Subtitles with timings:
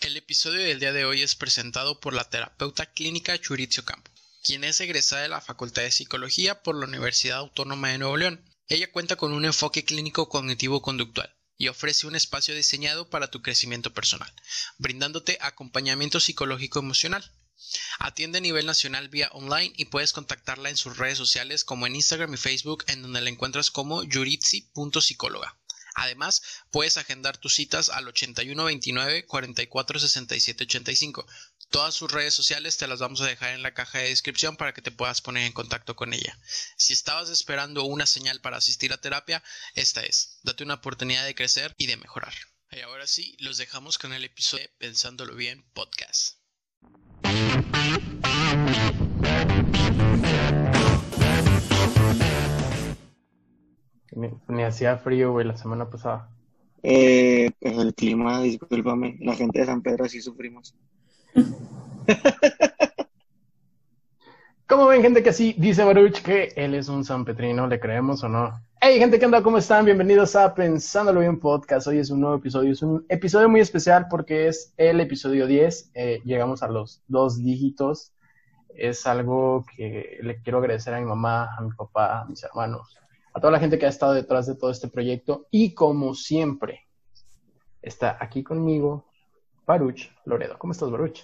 [0.00, 4.10] El episodio del día de hoy es presentado por la terapeuta clínica Churizio Campo,
[4.42, 8.42] quien es egresada de la Facultad de Psicología por la Universidad Autónoma de Nuevo León.
[8.66, 13.92] Ella cuenta con un enfoque clínico cognitivo-conductual y ofrece un espacio diseñado para tu crecimiento
[13.92, 14.32] personal,
[14.78, 17.30] brindándote acompañamiento psicológico emocional.
[17.98, 21.94] Atiende a nivel nacional vía online y puedes contactarla en sus redes sociales como en
[21.94, 25.59] Instagram y Facebook en donde la encuentras como yuritsi.psicóloga.
[26.00, 26.40] Además,
[26.70, 31.26] puedes agendar tus citas al 8129 44 67 85.
[31.68, 34.72] Todas sus redes sociales te las vamos a dejar en la caja de descripción para
[34.72, 36.38] que te puedas poner en contacto con ella.
[36.78, 39.44] Si estabas esperando una señal para asistir a terapia,
[39.74, 40.38] esta es.
[40.42, 42.32] Date una oportunidad de crecer y de mejorar.
[42.70, 46.36] Y ahora sí, los dejamos con el episodio de Pensándolo Bien Podcast.
[54.12, 56.28] Ni, hacía frío, güey, la semana pasada.
[56.82, 60.74] Eh, pues el clima, discúlpame, la gente de San Pedro así sufrimos.
[64.66, 67.66] ¿Cómo ven, gente que así dice Baruch que él es un San Petrino?
[67.66, 68.60] ¿Le creemos o no?
[68.80, 69.84] Hey, gente que anda, ¿cómo están?
[69.84, 71.86] Bienvenidos a Pensándolo Bien Podcast.
[71.86, 72.72] Hoy es un nuevo episodio.
[72.72, 75.90] Es un episodio muy especial porque es el episodio 10.
[75.94, 78.12] Eh, llegamos a los dos dígitos.
[78.68, 82.96] Es algo que le quiero agradecer a mi mamá, a mi papá, a mis hermanos,
[83.32, 85.46] a toda la gente que ha estado detrás de todo este proyecto.
[85.50, 86.86] Y como siempre,
[87.82, 89.06] está aquí conmigo
[89.66, 90.58] Baruch Loredo.
[90.58, 91.20] ¿Cómo estás, Baruch?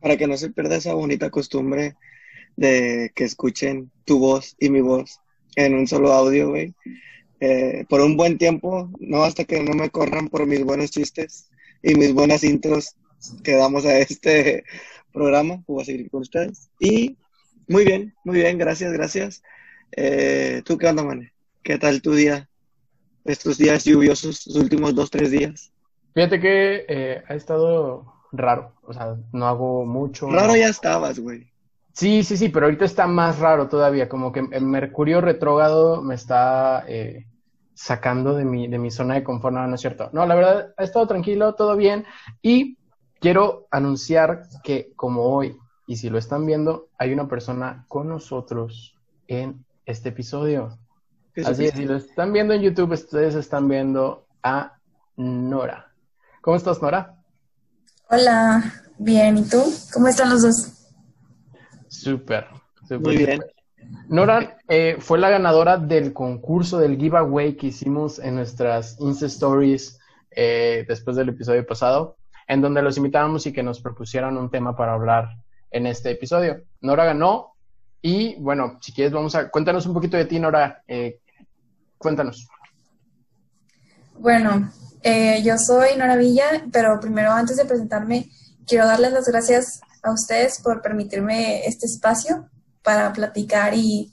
[0.00, 1.96] Para que no se pierda esa bonita costumbre
[2.56, 5.20] de que escuchen tu voz y mi voz
[5.56, 6.74] en un solo audio, güey.
[7.40, 11.50] Eh, por un buen tiempo, no hasta que no me corran por mis buenos chistes
[11.82, 12.96] y mis buenas intros
[13.42, 14.64] que damos a este
[15.12, 16.70] programa, voy a seguir con ustedes.
[16.78, 17.16] Y
[17.68, 19.42] muy bien, muy bien, gracias, gracias.
[19.96, 21.30] Eh, ¿Tú qué onda, man?
[21.62, 22.48] ¿Qué tal tu día?
[23.24, 25.72] Estos días lluviosos, los últimos dos, tres días.
[26.14, 30.30] Fíjate que eh, ha estado raro, o sea, no hago mucho.
[30.30, 31.52] Raro ya estabas, güey.
[31.92, 36.16] Sí, sí, sí, pero ahorita está más raro todavía, como que el Mercurio retrógrado me
[36.16, 37.26] está eh,
[37.72, 40.10] sacando de mi, de mi zona de confort, no, no es cierto.
[40.12, 42.04] No, la verdad, ha estado tranquilo, todo bien,
[42.42, 42.78] y
[43.20, 45.56] quiero anunciar que como hoy,
[45.86, 48.96] y si lo están viendo, hay una persona con nosotros
[49.28, 50.78] en este episodio.
[51.44, 54.78] Así es, si lo están viendo en YouTube, ustedes están viendo a
[55.16, 55.92] Nora.
[56.40, 57.16] ¿Cómo estás, Nora?
[58.08, 59.62] Hola, bien, ¿y tú?
[59.92, 60.86] ¿Cómo están los dos?
[61.88, 62.46] Súper,
[62.82, 63.00] súper.
[63.00, 63.40] Muy bien.
[64.08, 69.98] Nora eh, fue la ganadora del concurso del giveaway que hicimos en nuestras Insta Stories
[70.30, 72.16] eh, después del episodio pasado,
[72.46, 75.36] en donde los invitábamos y que nos propusieran un tema para hablar
[75.70, 76.62] en este episodio.
[76.80, 77.53] Nora ganó
[78.06, 80.84] y bueno, si quieres vamos a cuéntanos un poquito de ti, Nora.
[80.86, 81.20] Eh,
[81.96, 82.46] cuéntanos.
[84.18, 84.70] Bueno,
[85.02, 88.28] eh, yo soy Nora Villa, pero primero antes de presentarme,
[88.66, 92.50] quiero darles las gracias a ustedes por permitirme este espacio
[92.82, 94.12] para platicar y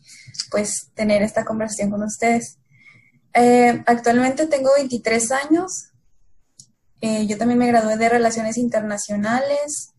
[0.49, 2.59] pues tener esta conversación con ustedes.
[3.33, 5.91] Eh, actualmente tengo 23 años.
[7.01, 9.89] Eh, yo también me gradué de Relaciones Internacionales,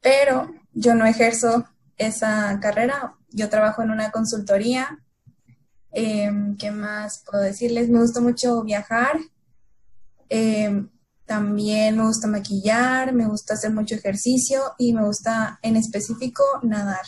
[0.00, 1.66] pero yo no ejerzo
[1.98, 3.16] esa carrera.
[3.30, 4.98] Yo trabajo en una consultoría.
[5.92, 7.88] ¿Qué más puedo decirles?
[7.88, 9.18] Me gusta mucho viajar
[10.28, 10.88] Em,
[11.24, 17.04] también me gusta maquillar, me gusta hacer mucho ejercicio y me gusta en específico nadar.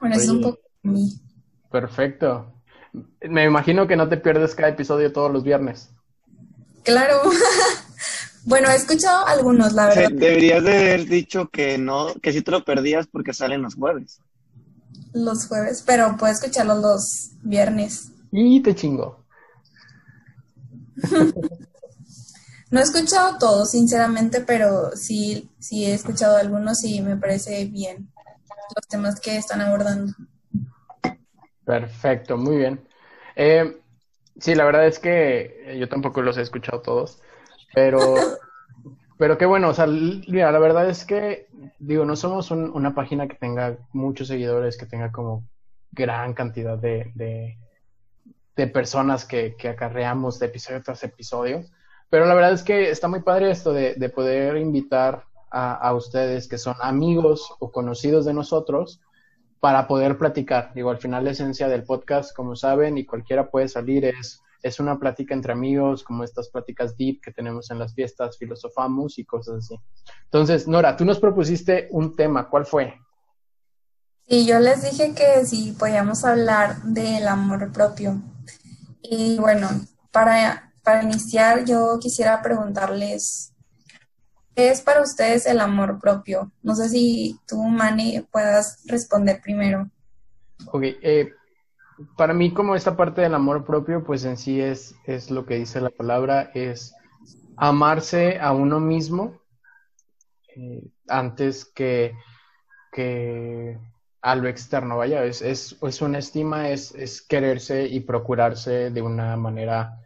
[0.00, 1.20] Bueno, eso es un poco mí.
[1.70, 2.52] Perfecto.
[3.22, 5.90] Me imagino que no te pierdes cada episodio todos los viernes.
[6.84, 7.20] Claro.
[8.44, 10.10] bueno, he escuchado algunos, la verdad.
[10.12, 14.20] Deberías de haber dicho que no, que sí te lo perdías porque salen los jueves.
[15.12, 18.12] Los jueves, pero puedo escucharlos los viernes.
[18.30, 19.24] Y te chingo.
[22.72, 28.10] No he escuchado todos, sinceramente, pero sí, sí he escuchado algunos y me parece bien
[28.74, 30.14] los temas que están abordando.
[31.66, 32.80] Perfecto, muy bien.
[33.36, 33.78] Eh,
[34.40, 37.20] sí, la verdad es que yo tampoco los he escuchado todos,
[37.74, 38.16] pero,
[39.18, 41.48] pero qué bueno, o sea, la verdad es que,
[41.78, 45.44] digo, no somos una página que tenga muchos seguidores, que tenga como
[45.90, 51.64] gran cantidad de, de, personas que, que acarreamos de episodio tras episodio.
[52.12, 56.58] Pero la verdad es que está muy padre esto de, poder invitar a, ustedes que
[56.58, 59.00] son amigos o conocidos de nosotros
[59.60, 60.74] para poder platicar.
[60.74, 64.80] Digo, al final la esencia del podcast, como saben, y cualquiera puede salir, es, es
[64.80, 69.24] una plática entre amigos, como estas pláticas deep que tenemos en las fiestas, filosofamos y
[69.24, 69.76] cosas así.
[70.24, 72.94] Entonces, Nora, tú nos propusiste un tema, ¿cuál fue?
[74.28, 78.22] Sí, yo les dije que sí podíamos hablar del amor propio.
[79.02, 79.68] Y bueno,
[80.10, 83.52] para para iniciar, yo quisiera preguntarles,
[84.54, 86.52] ¿Qué es para ustedes el amor propio?
[86.62, 89.90] No sé si tú, Manny, puedas responder primero.
[90.66, 91.32] Ok, eh,
[92.16, 95.56] para mí como esta parte del amor propio, pues en sí es, es lo que
[95.56, 96.94] dice la palabra, es
[97.56, 99.40] amarse a uno mismo
[100.56, 102.14] eh, antes que,
[102.92, 103.78] que
[104.20, 109.02] a lo externo, vaya, es, es, es una estima, es, es quererse y procurarse de
[109.02, 109.98] una manera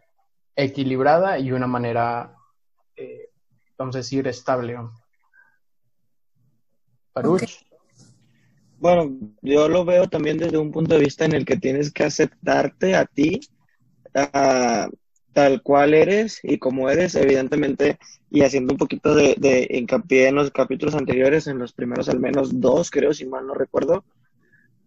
[0.55, 2.35] equilibrada y una manera,
[2.95, 3.29] eh,
[3.77, 4.77] vamos a decir, estable.
[7.13, 7.66] Paruch.
[8.79, 12.03] Bueno, yo lo veo también desde un punto de vista en el que tienes que
[12.03, 13.39] aceptarte a ti
[15.33, 17.99] tal cual eres y como eres, evidentemente,
[18.31, 22.19] y haciendo un poquito de, de, hincapié en los capítulos anteriores, en los primeros al
[22.19, 24.03] menos dos, creo, si mal no recuerdo,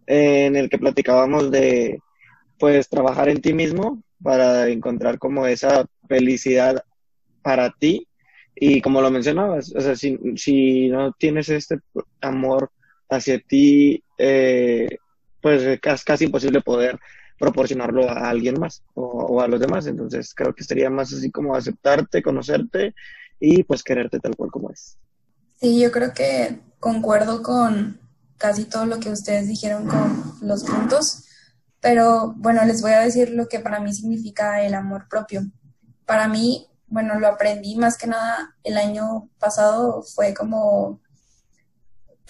[0.06, 2.00] en el que platicábamos de,
[2.58, 6.84] pues, trabajar en ti mismo para encontrar como esa felicidad
[7.42, 8.08] para ti.
[8.56, 11.78] Y como lo mencionabas, o sea, si, si no tienes este
[12.20, 12.72] amor
[13.10, 14.88] hacia ti, eh,
[15.42, 16.98] pues es casi imposible poder
[17.38, 19.86] proporcionarlo a alguien más o, a los demás.
[19.86, 22.94] Entonces creo que sería más así como aceptarte, conocerte
[23.40, 24.98] y pues quererte tal cual como es.
[25.56, 27.98] Sí, yo creo que concuerdo con
[28.36, 31.24] casi todo lo que ustedes dijeron con los puntos,
[31.80, 35.42] pero bueno, les voy a decir lo que para mí significa el amor propio.
[36.06, 41.00] Para mí, bueno, lo aprendí más que nada el año pasado, fue como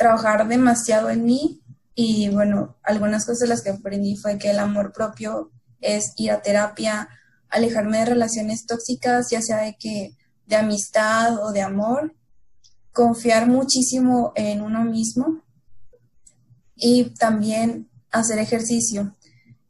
[0.00, 1.60] trabajar demasiado en mí
[1.94, 5.50] y bueno, algunas cosas de las que aprendí fue que el amor propio
[5.82, 7.10] es ir a terapia,
[7.50, 10.16] alejarme de relaciones tóxicas, ya sea de que
[10.46, 12.14] de amistad o de amor,
[12.94, 15.42] confiar muchísimo en uno mismo
[16.74, 19.14] y también hacer ejercicio.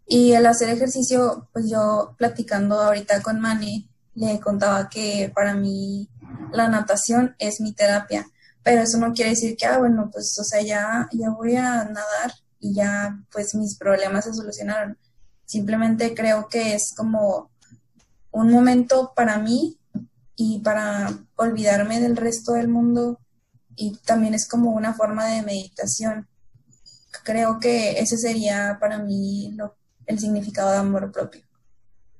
[0.06, 6.09] Y el hacer ejercicio, pues yo platicando ahorita con Manny, le contaba que para mí
[6.53, 8.31] la natación es mi terapia
[8.62, 11.85] pero eso no quiere decir que, ah, bueno, pues, o sea, ya, ya voy a
[11.85, 14.99] nadar y ya, pues, mis problemas se solucionaron.
[15.47, 17.51] Simplemente creo que es como
[18.31, 19.79] un momento para mí
[20.37, 23.19] y para olvidarme del resto del mundo
[23.77, 26.29] y también es como una forma de meditación.
[27.25, 29.77] Creo que ese sería para mí lo,
[30.07, 31.43] el significado de amor propio.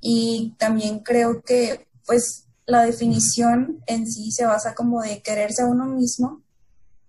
[0.01, 5.67] Y también creo que, pues, la definición en sí se basa como de quererse a
[5.67, 6.43] uno mismo,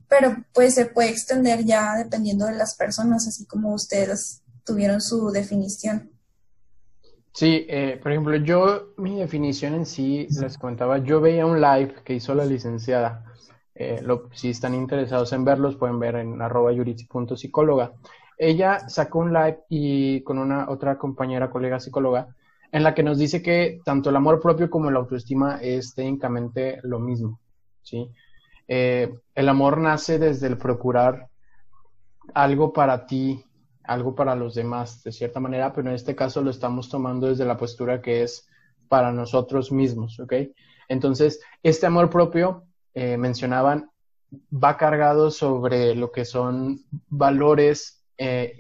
[0.10, 5.30] pero pues se puede extender ya dependiendo de las personas, así como ustedes tuvieron su
[5.32, 6.12] definición.
[7.34, 11.96] Sí, eh, por ejemplo, yo, mi definición en sí, les contaba, yo veía un live
[12.04, 13.26] que hizo la licenciada.
[13.74, 16.72] Eh, si están interesados en verlos, pueden ver en arroba
[17.36, 17.94] psicóloga.
[18.38, 22.36] Ella sacó un live y con una otra compañera, colega psicóloga,
[22.72, 26.80] en la que nos dice que tanto el amor propio como la autoestima es técnicamente
[26.84, 27.40] lo mismo,
[27.82, 28.10] ¿sí?
[28.68, 31.28] Eh, el amor nace desde el procurar
[32.34, 33.44] algo para ti,
[33.84, 37.46] algo para los demás, de cierta manera, pero en este caso lo estamos tomando desde
[37.46, 38.48] la postura que es
[38.88, 40.34] para nosotros mismos, ¿ok?
[40.88, 42.64] Entonces, este amor propio,
[42.94, 43.90] eh, mencionaban,
[44.52, 48.58] va cargado sobre lo que son valores, eh,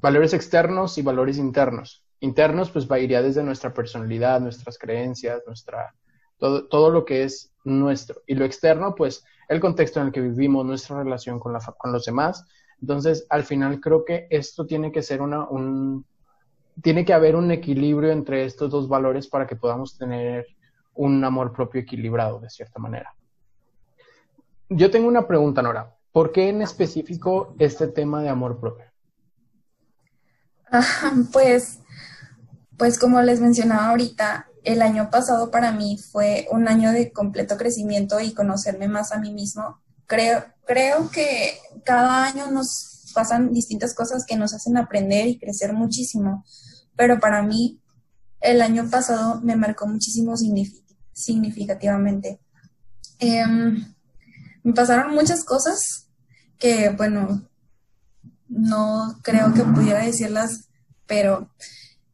[0.00, 5.94] valores externos y valores internos internos, pues va, iría desde nuestra personalidad, nuestras creencias, nuestra,
[6.38, 8.22] todo, todo lo que es nuestro.
[8.26, 11.92] Y lo externo, pues el contexto en el que vivimos, nuestra relación con, la, con
[11.92, 12.46] los demás.
[12.80, 16.06] Entonces, al final creo que esto tiene que ser una, un,
[16.82, 20.46] tiene que haber un equilibrio entre estos dos valores para que podamos tener
[20.94, 23.14] un amor propio equilibrado, de cierta manera.
[24.68, 25.94] Yo tengo una pregunta, Nora.
[26.12, 28.86] ¿Por qué en específico este tema de amor propio?
[31.32, 31.80] pues
[32.80, 37.58] pues como les mencionaba ahorita, el año pasado para mí fue un año de completo
[37.58, 39.82] crecimiento y conocerme más a mí mismo.
[40.06, 45.74] Creo, creo que cada año nos pasan distintas cosas que nos hacen aprender y crecer
[45.74, 46.42] muchísimo,
[46.96, 47.82] pero para mí
[48.40, 50.34] el año pasado me marcó muchísimo
[51.12, 52.40] significativamente.
[53.18, 53.92] Em,
[54.62, 56.08] me pasaron muchas cosas
[56.58, 57.46] que, bueno,
[58.48, 60.70] no creo que pudiera decirlas,
[61.06, 61.50] pero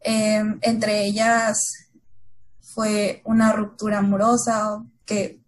[0.09, 1.89] Em, entre ellas
[2.61, 5.41] fue una ruptura amorosa, que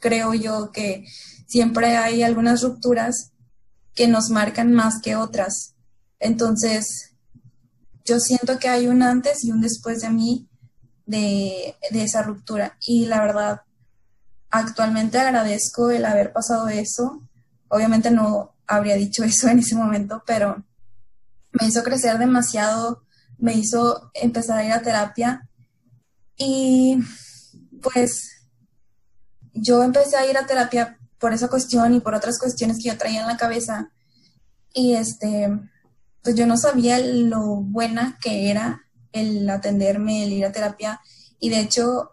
[0.00, 1.06] creo yo que
[1.46, 3.32] siempre hay algunas rupturas
[3.94, 5.76] que nos marcan más que otras.
[6.18, 7.14] Entonces,
[8.04, 10.46] yo siento que hay un antes y un después de mí
[11.06, 12.76] de, de esa ruptura.
[12.86, 13.62] Y la verdad,
[14.50, 17.22] actualmente agradezco el haber pasado eso.
[17.68, 20.62] Obviamente no habría dicho eso en ese momento, pero
[21.52, 23.04] me hizo crecer demasiado
[23.42, 25.48] me hizo empezar a ir a terapia
[26.36, 26.96] y
[27.82, 28.30] pues
[29.52, 32.96] yo empecé a ir a terapia por esa cuestión y por otras cuestiones que yo
[32.96, 33.90] traía en la cabeza.
[34.72, 35.50] Y este,
[36.22, 41.00] pues yo no sabía lo buena que era el atenderme, el ir a terapia.
[41.40, 42.12] Y de hecho,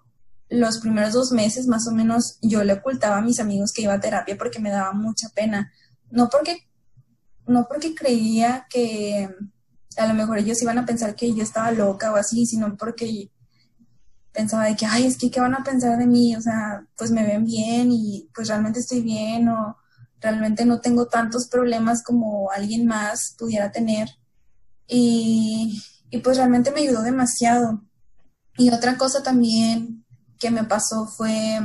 [0.49, 3.93] los primeros dos meses más o menos yo le ocultaba a mis amigos que iba
[3.93, 5.71] a terapia porque me daba mucha pena.
[6.09, 6.67] No porque,
[7.45, 9.29] no porque creía que
[9.97, 13.31] a lo mejor ellos iban a pensar que yo estaba loca o así, sino porque
[14.31, 16.35] pensaba de que, ay, es que, ¿qué van a pensar de mí?
[16.35, 19.77] O sea, pues me ven bien y pues realmente estoy bien o
[20.21, 24.09] realmente no tengo tantos problemas como alguien más pudiera tener.
[24.87, 27.83] Y, y pues realmente me ayudó demasiado.
[28.57, 30.05] Y otra cosa también
[30.37, 31.59] que me pasó fue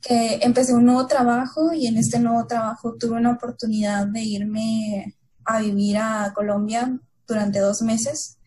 [0.00, 5.18] que empecé un nuevo trabajo y en este nuevo trabajo tuve una oportunidad de irme
[5.48, 8.38] a vivir a Colombia durante dos meses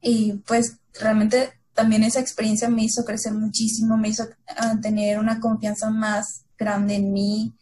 [0.00, 4.26] y pues realmente también esa experiencia me hizo crecer muchísimo, me hizo
[4.56, 7.54] ah, tener una confianza más grande en mí,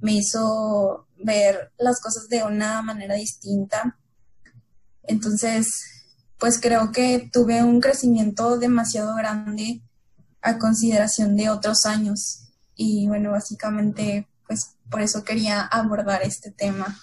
[0.00, 3.98] me hizo ver las cosas de una manera distinta.
[5.02, 5.66] Entonces,
[6.38, 9.82] pues creo que tuve un crecimiento demasiado grande
[10.40, 12.50] a consideración de otros años.
[12.76, 16.96] Y bueno, básicamente, pues por eso quería abordar este tema.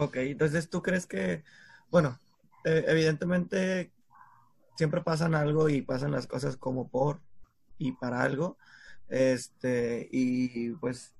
[0.00, 1.42] Ok, entonces tú crees que,
[1.90, 2.20] bueno,
[2.64, 3.92] eh, evidentemente
[4.76, 7.20] siempre pasan algo y pasan las cosas como por
[7.78, 8.56] y para algo.
[9.08, 11.14] Este, y pues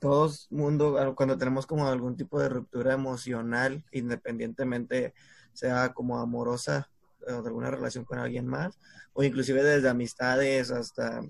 [0.00, 5.14] todos mundo, cuando tenemos como algún tipo de ruptura emocional, independientemente
[5.52, 6.90] sea como amorosa
[7.20, 8.80] o de alguna relación con alguien más,
[9.12, 11.22] o inclusive desde amistades hasta,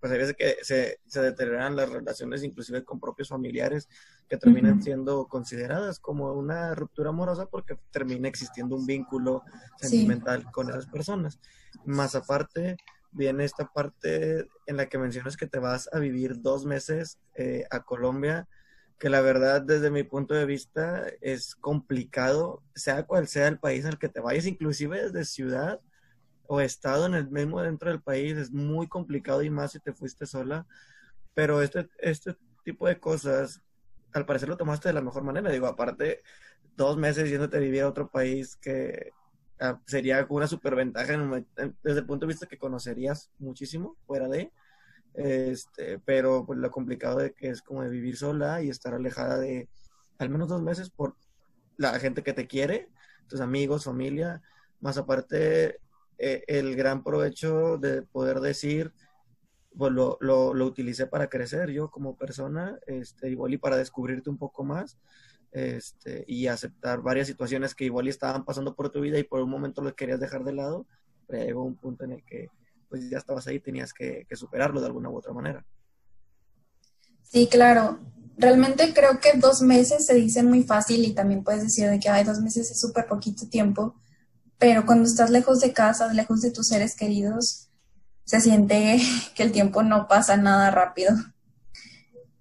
[0.00, 3.88] pues hay veces que se, se deterioran las relaciones inclusive con propios familiares
[4.28, 9.42] que terminan siendo consideradas como una ruptura amorosa porque termina existiendo un vínculo
[9.80, 11.38] sentimental con esas personas.
[11.84, 12.76] Más aparte,
[13.12, 17.64] viene esta parte en la que mencionas que te vas a vivir dos meses eh,
[17.70, 18.48] a Colombia,
[18.98, 23.84] que la verdad desde mi punto de vista es complicado, sea cual sea el país
[23.84, 25.80] al que te vayas, inclusive desde ciudad
[26.48, 29.92] o estado en el mismo dentro del país, es muy complicado y más si te
[29.92, 30.66] fuiste sola,
[31.34, 33.62] pero este, este tipo de cosas
[34.16, 35.50] al parecer lo tomaste de la mejor manera.
[35.50, 36.22] Digo, aparte,
[36.74, 39.12] dos meses yéndote a vivir a otro país que
[39.60, 41.12] ah, sería una superventaja
[41.82, 44.52] desde el punto de vista que conocerías muchísimo fuera de.
[45.14, 49.68] Este, pero pues lo complicado de que es como vivir sola y estar alejada de
[50.18, 51.16] al menos dos meses por
[51.76, 52.88] la gente que te quiere,
[53.28, 54.42] tus amigos, familia,
[54.80, 55.78] más aparte
[56.18, 58.94] eh, el gran provecho de poder decir,
[59.76, 64.30] pues lo, lo, lo, utilicé para crecer yo como persona, este, igual y para descubrirte
[64.30, 64.98] un poco más,
[65.52, 69.50] este, y aceptar varias situaciones que igual estaban pasando por tu vida y por un
[69.50, 70.86] momento lo querías dejar de lado,
[71.26, 72.48] pero llegó un punto en el que
[72.88, 75.66] pues ya estabas ahí, tenías que, que superarlo de alguna u otra manera.
[77.22, 77.98] Sí, claro.
[78.38, 82.08] Realmente creo que dos meses se dice muy fácil y también puedes decir de que
[82.08, 83.96] hay dos meses es súper poquito tiempo,
[84.58, 87.65] pero cuando estás lejos de casa, lejos de tus seres queridos,
[88.26, 89.00] se siente
[89.34, 91.14] que el tiempo no pasa nada rápido.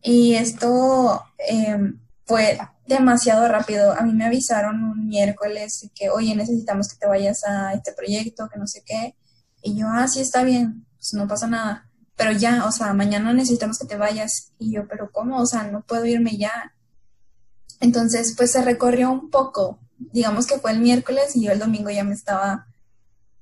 [0.02, 3.94] Y esto em, fue demasiado rápido.
[3.94, 8.50] A mí me avisaron un miércoles que, oye, necesitamos que te vayas a este proyecto,
[8.50, 9.16] que no sé qué.
[9.64, 11.90] Y yo, ah, sí, está bien, pues no pasa nada.
[12.16, 14.54] Pero ya, o sea, mañana necesitamos que te vayas.
[14.60, 15.40] Y yo, pero ¿cómo?
[15.40, 16.76] O sea, no puedo irme ya.
[17.80, 19.80] Entonces, pues se recorrió un poco.
[19.98, 22.68] Digamos que fue el miércoles y yo el domingo ya me estaba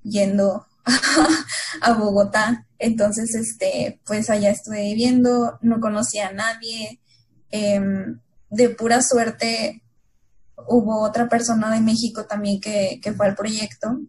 [0.01, 0.65] yendo
[1.81, 2.67] a Bogotá.
[2.79, 6.99] Entonces, este, pues allá estuve viviendo, no conocía a nadie.
[7.49, 9.83] Em, de pura suerte
[10.67, 13.99] hubo otra persona de México también que, que, fue al proyecto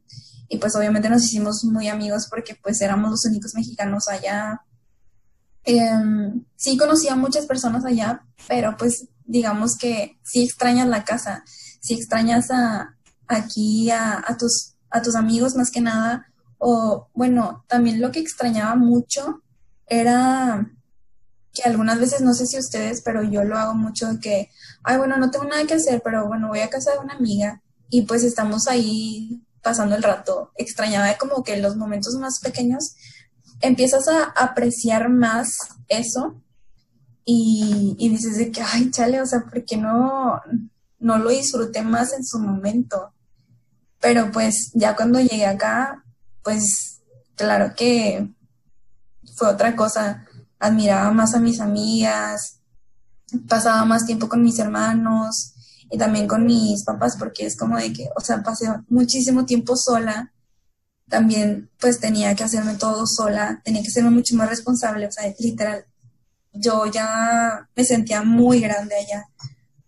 [0.48, 4.62] y pues obviamente nos hicimos muy amigos porque pues éramos los únicos mexicanos allá.
[5.64, 11.42] Em, sí conocía a muchas personas allá, pero pues digamos que sí extrañas la casa,
[11.80, 16.30] sí extrañas a, aquí a, tus, a tus amigos más que nada,
[16.66, 19.42] o bueno, también lo que extrañaba mucho
[19.87, 20.66] era
[21.52, 24.50] que algunas veces, no sé si ustedes, pero yo lo hago mucho de que,
[24.83, 27.61] ay, bueno, no tengo nada que hacer, pero bueno, voy a casa de una amiga
[27.90, 30.52] y pues estamos ahí pasando el rato.
[30.56, 32.97] Extrañaba como que los momentos más pequeños
[33.61, 36.40] empiezas a apreciar más eso
[37.26, 40.40] y, y dices de que, ay, chale, o sea, ¿por qué no,
[40.99, 43.12] no lo disfruté más en su momento?
[44.00, 46.03] Pero pues ya cuando llegué acá,
[46.44, 47.02] pues
[47.34, 48.28] claro que
[49.34, 50.24] fue otra cosa.
[50.60, 52.60] Admiraba más a mis amigas,
[53.48, 55.54] pasaba más tiempo con mis hermanos
[55.90, 59.76] y también con mis papás porque es como de que, o sea, pasé muchísimo tiempo
[59.76, 60.30] sola
[61.08, 65.32] también pues tenía que hacerme todo sola, tenía que serme mucho más responsable, o sea,
[65.38, 65.84] literal,
[66.52, 69.28] yo ya me sentía muy grande allá,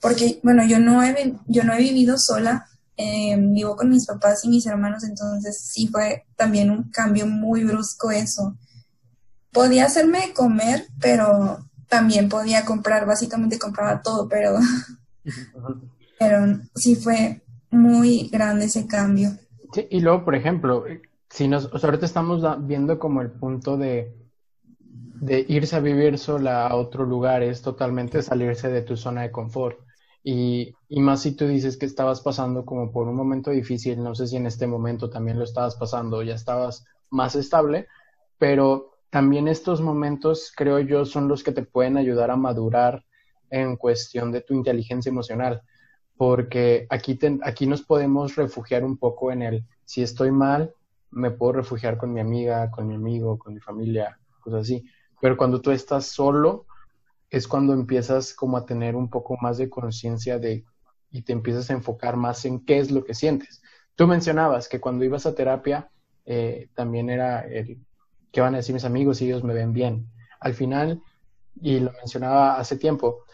[0.00, 4.44] porque bueno, yo no he, yo no he vivido sola, eh, vivo con mis papás
[4.44, 8.56] y mis hermanos, entonces sí fue también un cambio muy brusco eso.
[9.52, 14.58] Podía hacerme comer, pero también podía comprar, básicamente compraba todo, pero,
[16.18, 19.30] pero sí fue muy grande ese cambio.
[19.72, 20.84] Sí, y luego, por ejemplo,
[21.28, 24.14] si nos, ahorita estamos viendo como el punto de,
[25.20, 29.30] de irse a vivir sola a otro lugar, es totalmente salirse de tu zona de
[29.30, 29.85] confort.
[30.28, 34.12] Y, y, más si tú dices que estabas pasando como por un momento difícil, no
[34.16, 37.86] sé si en este momento también lo estabas pasando, ya estabas más estable,
[38.36, 43.04] pero también estos momentos, creo yo, son los que te pueden ayudar a madurar
[43.50, 45.62] en cuestión de tu inteligencia emocional,
[46.16, 50.74] porque aquí, aquí nos podemos refugiar un poco en el, si estoy mal,
[51.12, 54.84] me puedo refugiar con mi amiga, con mi amigo, con mi familia, cosas así,
[55.20, 56.65] pero cuando tú estás solo,
[57.30, 60.64] es cuando empiezas como a tener un poco más de conciencia de
[61.10, 63.62] y te empiezas a enfocar más en qué es lo que sientes.
[63.94, 65.90] Tú mencionabas que cuando ibas a terapia
[66.24, 67.78] eh, también era el
[68.32, 70.10] qué van a decir mis amigos si ellos me ven bien.
[70.40, 71.02] Al final,
[71.60, 73.24] y lo mencionaba hace tiempo,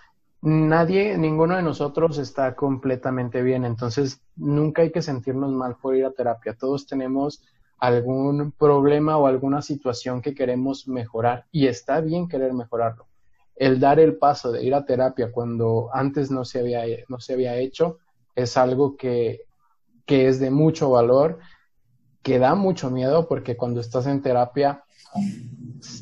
[0.43, 6.05] nadie, ninguno de nosotros está completamente bien, entonces nunca hay que sentirnos mal por ir
[6.05, 6.55] a terapia.
[6.55, 7.43] Todos tenemos
[7.79, 13.09] algún problema o alguna situación que queremos mejorar y está bien querer mejorarlo
[13.62, 17.35] el dar el paso de ir a terapia cuando antes no se había, no se
[17.35, 17.99] había hecho
[18.35, 19.42] es algo que,
[20.04, 21.38] que es de mucho valor,
[22.23, 24.83] que da mucho miedo porque cuando estás en terapia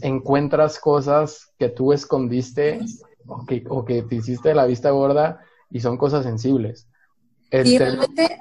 [0.00, 2.81] encuentras cosas que tú escondiste
[3.26, 5.40] o que, o que te hiciste la vista gorda
[5.71, 6.88] y son cosas sensibles.
[7.52, 8.38] y realmente,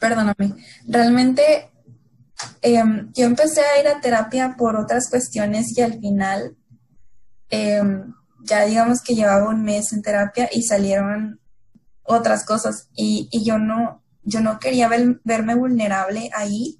[0.00, 0.56] perdóname,
[0.88, 1.70] realmente
[2.62, 6.56] em, yo empecé a ir a terapia por otras cuestiones y al final
[7.48, 8.12] em,
[8.44, 11.40] ya digamos que llevaba un mes en terapia y salieron
[12.02, 12.88] otras cosas.
[12.94, 16.78] Y, y yo no yo no quería verme vulnerable ahí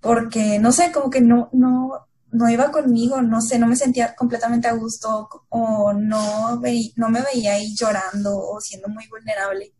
[0.00, 4.14] porque no sé como que no no no iba conmigo no sé no me sentía
[4.14, 6.60] completamente a gusto o no
[6.96, 9.72] no me veía ahí llorando o siendo muy vulnerable.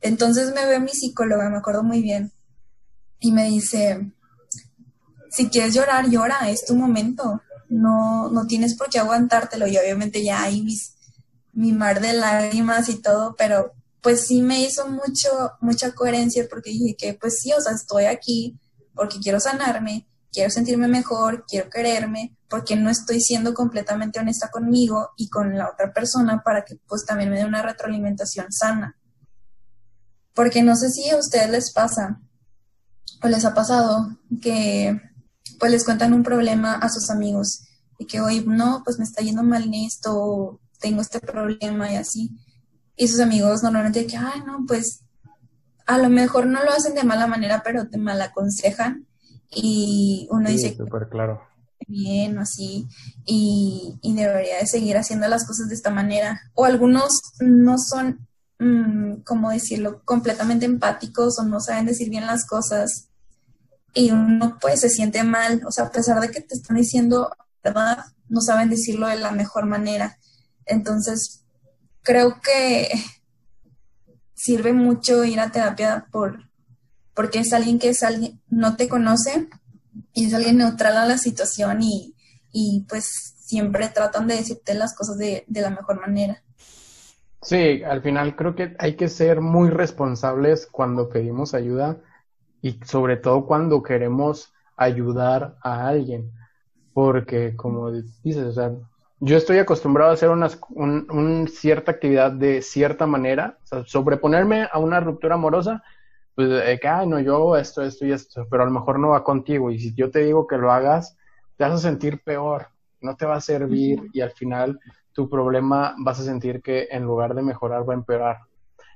[0.00, 2.32] Entonces me ve mi psicóloga me acuerdo muy bien
[3.20, 4.12] y me dice
[5.30, 10.22] si quieres llorar llora es tu momento no, no tienes por qué aguantártelo y obviamente
[10.22, 10.66] ya hay
[11.52, 16.70] mi mar de lágrimas y todo, pero pues sí me hizo mucho, mucha coherencia porque
[16.70, 18.58] dije que pues sí, o sea, estoy aquí
[18.94, 25.10] porque quiero sanarme, quiero sentirme mejor, quiero quererme, porque no estoy siendo completamente honesta conmigo
[25.16, 28.96] y con la otra persona para que pues también me dé una retroalimentación sana.
[30.34, 32.20] Porque no sé si a ustedes les pasa
[33.22, 35.00] o les ha pasado que
[35.58, 37.64] pues les cuentan un problema a sus amigos
[37.98, 41.96] y que hoy no, pues me está yendo mal en esto, tengo este problema y
[41.96, 42.30] así.
[42.96, 45.02] Y sus amigos normalmente que, ay, no, pues
[45.86, 49.06] a lo mejor no lo hacen de mala manera, pero te mal aconsejan
[49.50, 51.40] y uno dice, súper claro.
[51.86, 52.86] Bien, así,
[53.24, 56.40] y, y debería de seguir haciendo las cosas de esta manera.
[56.54, 58.26] O algunos no son,
[58.58, 63.07] mm, como decirlo, completamente empáticos o no saben decir bien las cosas
[63.94, 67.30] y uno pues se siente mal, o sea, a pesar de que te están diciendo
[68.28, 70.18] no saben decirlo de la mejor manera.
[70.66, 71.44] Entonces,
[72.02, 72.88] creo que
[74.34, 76.48] sirve mucho ir a terapia por
[77.14, 79.48] porque es alguien que es alguien, no te conoce
[80.12, 82.14] y es alguien neutral a la situación y,
[82.52, 86.40] y pues siempre tratan de decirte las cosas de, de la mejor manera.
[87.42, 92.00] Sí, al final creo que hay que ser muy responsables cuando pedimos ayuda
[92.62, 96.32] y sobre todo cuando queremos ayudar a alguien,
[96.92, 98.72] porque como dices, o sea,
[99.20, 104.68] yo estoy acostumbrado a hacer una un, cierta actividad de cierta manera, o sea, sobreponerme
[104.70, 105.82] a una ruptura amorosa,
[106.34, 109.00] pues de que, ay, no, yo hago esto, esto y esto, pero a lo mejor
[109.00, 111.16] no va contigo, y si yo te digo que lo hagas,
[111.56, 112.68] te vas a sentir peor,
[113.00, 114.78] no te va a servir, y al final
[115.12, 118.36] tu problema vas a sentir que en lugar de mejorar va a empeorar.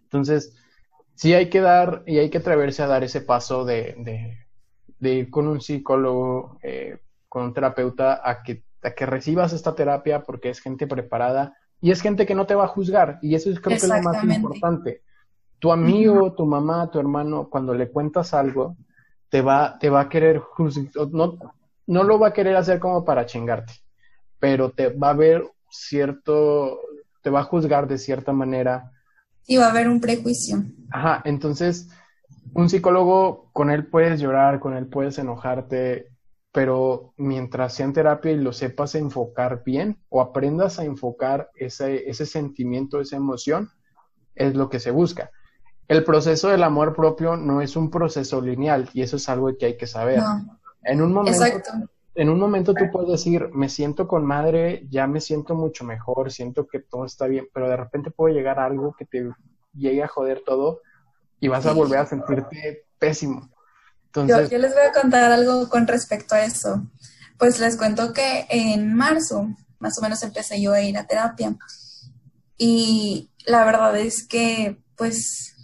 [0.05, 0.57] Entonces,
[1.15, 4.37] sí hay que dar y hay que atreverse a dar ese paso de,
[5.01, 6.99] ir con un psicólogo, eh,
[7.29, 11.91] con un terapeuta, a que, a que recibas esta terapia porque es gente preparada y
[11.91, 13.19] es gente que no te va a juzgar.
[13.23, 15.03] Y eso es, creo que es lo más importante.
[15.59, 18.77] Tu amigo, tu mamá, tu hermano, cuando le cuentas algo,
[19.29, 21.39] te va, te va a querer juzgar, no,
[21.87, 23.73] no lo va a querer hacer como para chingarte,
[24.39, 26.79] pero te va a ver cierto,
[27.23, 28.92] te va a juzgar de cierta manera
[29.43, 30.65] Sí, va a haber un prejuicio.
[30.91, 31.89] Ajá, entonces
[32.55, 36.09] un psicólogo, con él puedes llorar, con él puedes enojarte,
[36.53, 42.09] pero mientras sea en terapia y lo sepas enfocar bien o aprendas a enfocar ese,
[42.09, 43.71] ese sentimiento, esa emoción,
[44.35, 45.31] es lo que se busca.
[45.89, 49.67] El proceso del amor propio no es un proceso lineal y eso es algo que
[49.67, 50.21] hay que saber.
[50.85, 51.45] En un momento,
[52.15, 56.31] en un momento tú puedes decir, me siento con madre, ya me siento mucho mejor,
[56.31, 59.31] siento que todo está bien, pero de repente puede llegar algo que te
[59.75, 60.81] llegue a joder todo
[61.41, 63.51] y vas a volver a sentirte pésimo.
[64.07, 64.51] Entonces...
[64.51, 66.87] Yo, les voy a contar algo con respecto a eso.
[67.39, 69.49] Pues les cuento que en marzo,
[69.79, 71.57] más o menos, empecé yo a ir a terapia.
[72.59, 75.57] Y la verdad es que, pues,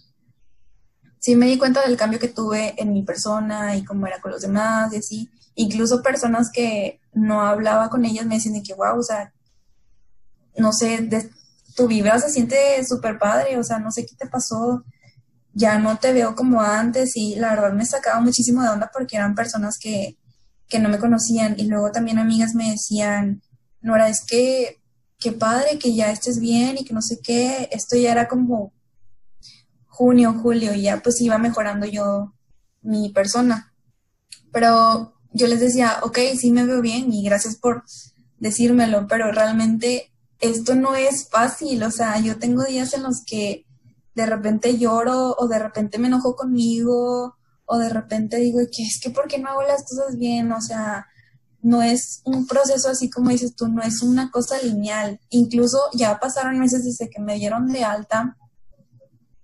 [1.18, 4.32] sí me di cuenta del cambio que tuve en mi persona y cómo era con
[4.32, 5.30] los demás y así.
[5.60, 9.32] Incluso personas que no hablaba con ellas me decían de que, wow, o sea,
[10.56, 11.08] no sé,
[11.74, 14.84] tu vibra se siente súper padre, o sea, no sé qué te pasó,
[15.52, 19.16] ya no te veo como antes y la verdad me sacaba muchísimo de onda porque
[19.16, 20.16] eran personas que,
[20.68, 23.42] que no me conocían y luego también amigas me decían,
[23.80, 24.80] Nora, es que
[25.18, 28.72] qué padre que ya estés bien y que no sé qué, esto ya era como
[29.86, 32.32] junio, julio y ya pues iba mejorando yo
[32.80, 33.74] mi persona.
[34.52, 37.84] Pero yo les decía, ok, sí me veo bien y gracias por
[38.38, 43.66] decírmelo, pero realmente esto no es fácil, o sea, yo tengo días en los que
[44.14, 47.36] de repente lloro o de repente me enojo conmigo
[47.66, 50.50] o de repente digo que es que ¿por qué no hago las cosas bien?
[50.52, 51.06] O sea,
[51.62, 55.20] no es un proceso así como dices tú, no es una cosa lineal.
[55.30, 58.36] Incluso ya pasaron meses desde que me dieron de alta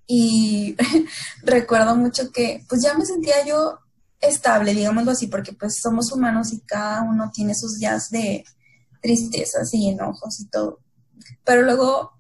[0.06, 0.76] y
[1.42, 3.78] recuerdo mucho que pues ya me sentía yo
[4.28, 8.44] estable, digámoslo así, porque pues somos humanos y cada uno tiene sus días de
[9.00, 10.80] tristezas y enojos y todo.
[11.44, 12.12] Pero luego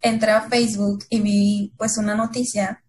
[0.00, 2.82] entré a Facebook y vi pues una noticia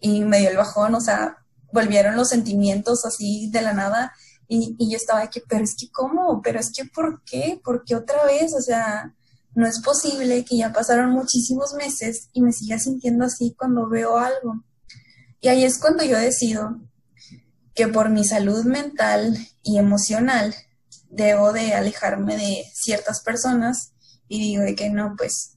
[0.00, 1.38] y me dio el bajón, o sea,
[1.72, 4.12] volvieron los sentimientos así de la nada
[4.48, 7.60] y, yo estaba aquí, pero es que cómo, pero es que ¿por qué?
[7.64, 8.54] ¿Por qué otra vez?
[8.54, 9.14] O sea,
[9.54, 14.18] no es posible que ya pasaron muchísimos meses y me siga sintiendo así cuando veo
[14.18, 14.62] algo.
[15.40, 16.78] Y ahí es cuando yo decido
[17.74, 20.54] que por mi salud mental y emocional
[21.10, 23.92] debo de alejarme de ciertas personas
[24.28, 25.56] y digo de que no, pues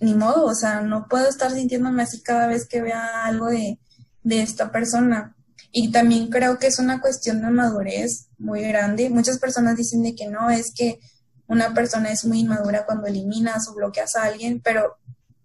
[0.00, 3.78] ni modo, o sea, no puedo estar sintiéndome así cada vez que vea algo de,
[4.22, 5.36] de esta persona.
[5.72, 9.10] Y también creo que es una cuestión de madurez muy grande.
[9.10, 10.98] Muchas personas dicen de que no, es que
[11.46, 14.96] una persona es muy inmadura cuando eliminas o bloqueas a alguien, pero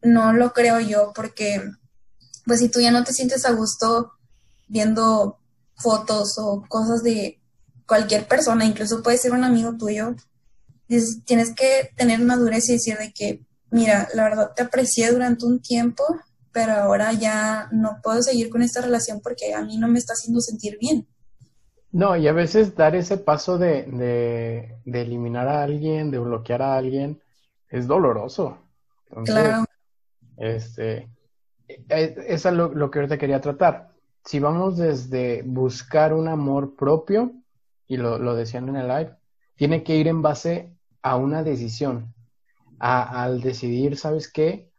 [0.01, 1.61] no lo creo yo porque,
[2.45, 4.13] pues si tú ya no te sientes a gusto
[4.67, 5.39] viendo
[5.75, 7.39] fotos o cosas de
[7.85, 10.15] cualquier persona, incluso puede ser un amigo tuyo,
[10.87, 15.61] tienes que tener madurez y decir de que, mira, la verdad te aprecié durante un
[15.61, 16.03] tiempo,
[16.51, 20.13] pero ahora ya no puedo seguir con esta relación porque a mí no me está
[20.13, 21.07] haciendo sentir bien.
[21.91, 26.61] No, y a veces dar ese paso de, de, de eliminar a alguien, de bloquear
[26.61, 27.21] a alguien,
[27.69, 28.57] es doloroso.
[29.23, 29.65] claro.
[30.37, 31.09] Este,
[31.67, 33.94] e, eso es lo, lo que ahorita quería tratar.
[34.25, 37.31] Si vamos desde buscar un amor propio,
[37.87, 39.15] y lo, lo decían en el live,
[39.55, 42.15] tiene que ir en base a una decisión,
[42.79, 44.71] a, al decidir, ¿sabes qué?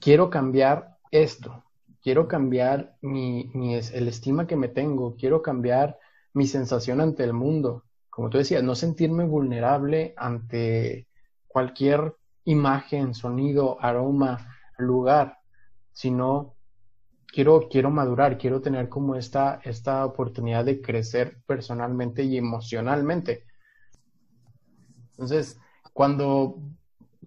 [0.00, 1.64] Quiero cambiar esto,
[2.02, 5.98] quiero cambiar mi, mi, el estima que me tengo, quiero cambiar
[6.32, 7.84] mi sensación ante el mundo.
[8.08, 11.08] Como tú decías, no sentirme vulnerable ante
[11.46, 15.40] cualquier imagen, sonido, aroma, lugar,
[15.92, 16.55] sino
[17.36, 23.44] quiero, quiero madurar, quiero tener como esta, esta oportunidad de crecer personalmente y emocionalmente.
[25.10, 25.60] Entonces,
[25.92, 26.56] cuando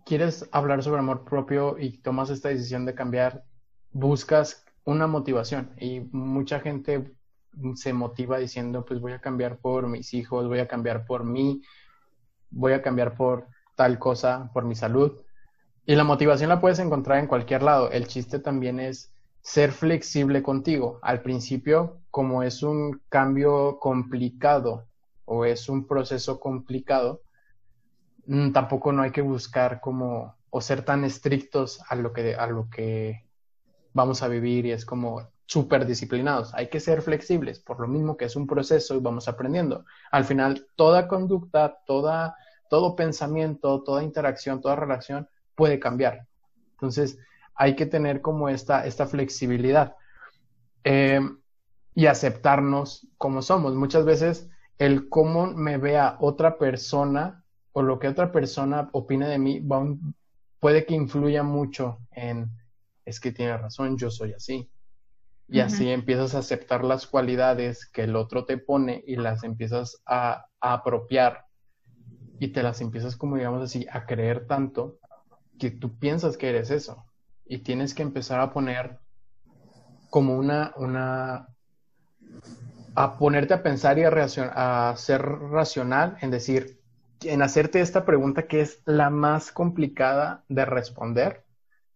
[0.08, 3.44] quieres hablar sobre amor propio y tomas esta decisión de cambiar,
[3.92, 7.14] buscas una motivación y mucha gente
[7.76, 11.62] se motiva diciendo, pues voy a cambiar por mis hijos, voy a cambiar por mí,
[12.50, 13.46] voy a cambiar por
[13.76, 15.20] tal cosa, por mi salud.
[15.86, 17.92] Y la motivación la puedes encontrar en cualquier lado.
[17.92, 21.00] El chiste también es ser flexible contigo.
[21.02, 24.86] Al principio, como es un cambio complicado
[25.26, 27.22] o es un proceso complicado,
[28.30, 32.46] Mm, tampoco no hay que buscar como o ser tan estrictos a lo que a
[32.46, 33.26] lo que
[33.94, 36.54] vamos a vivir y es como súper disciplinados.
[36.54, 39.84] Hay que ser flexibles, por lo mismo que es un proceso y vamos aprendiendo.
[40.12, 42.36] Al final, toda conducta, toda,
[42.70, 46.28] todo pensamiento, toda interacción, toda relación puede cambiar.
[46.74, 47.18] Entonces,
[47.60, 49.98] hay que tener como esta, esta flexibilidad
[50.86, 51.20] eh,
[51.94, 53.76] y aceptarnos como somos.
[53.76, 57.44] Muchas veces el cómo me vea otra persona
[57.74, 59.62] o lo que otra persona opine de mí
[60.62, 62.50] puede que influya mucho en,
[63.04, 64.72] es que tiene razón, yo soy así.
[65.50, 70.02] Y así empiezas a aceptar las cualidades que el otro te pone y las empiezas
[70.06, 71.44] a, a apropiar
[72.40, 75.00] y te las empiezas como digamos así a creer tanto
[75.58, 77.09] que tú piensas que eres eso
[77.50, 79.00] y tienes que empezar a poner
[80.12, 81.48] como una, una,
[82.96, 86.80] a ponerte a pensar y a, a ser racional en decir,
[87.22, 91.44] en hacerte esta pregunta que es la más complicada de responder,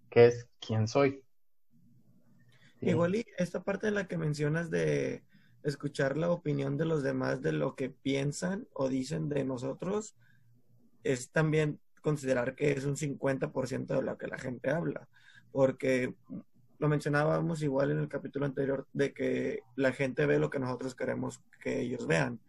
[0.09, 1.23] que es ¿quién soy?
[2.81, 5.23] Igual y esta parte de la que mencionas de
[5.63, 10.15] escuchar la opinión de los demás de lo que piensan o dicen de nosotros,
[11.03, 15.07] es también considerar que es un 50% de lo que la gente habla,
[15.53, 16.13] porque
[16.79, 20.95] lo mencionábamos igual en el capítulo anterior de que la gente ve lo que nosotros
[20.95, 22.41] queremos que ellos vean.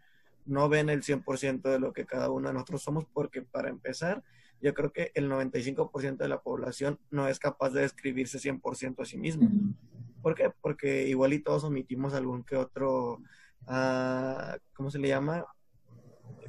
[0.44, 4.24] No ven el 100% de lo que cada uno de nosotros somos porque para empezar,
[4.60, 9.04] yo creo que el 95% de la población no es capaz de describirse 100% a
[9.04, 9.48] sí mismo.
[10.22, 10.50] ¿Por qué?
[10.60, 13.20] Porque igual y todos omitimos algún que otro,
[13.68, 15.44] uh, ¿cómo se le llama?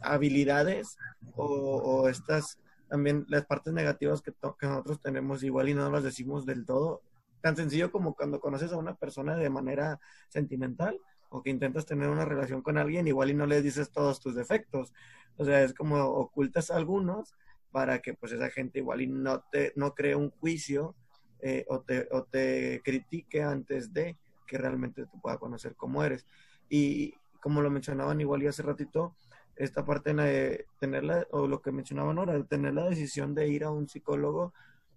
[0.02, 0.98] Habilidades
[1.36, 6.04] o, o, estas también las partes negativas que, que nosotros tenemos igual y no las
[6.04, 7.02] decimos del todo
[7.46, 12.10] Tan sencillo como cuando conoces a una persona de manera sentimental o que intentas tener
[12.10, 14.96] una relación con alguien, igual y no le dices todos tus defectos.
[15.38, 17.36] O sea, es como ocultas algunos
[17.72, 20.96] para que pues esa gente igual y no te no cree un juicio
[21.40, 24.18] eh, o, te, o te critique antes de
[24.48, 26.26] que realmente te pueda conocer cómo eres.
[26.68, 29.16] Y como lo mencionaban igual y hace ratito,
[29.56, 33.64] esta parte de tenerla, o lo que mencionaban ahora, de tener la decisión de ir
[33.64, 34.54] a un psicólogo,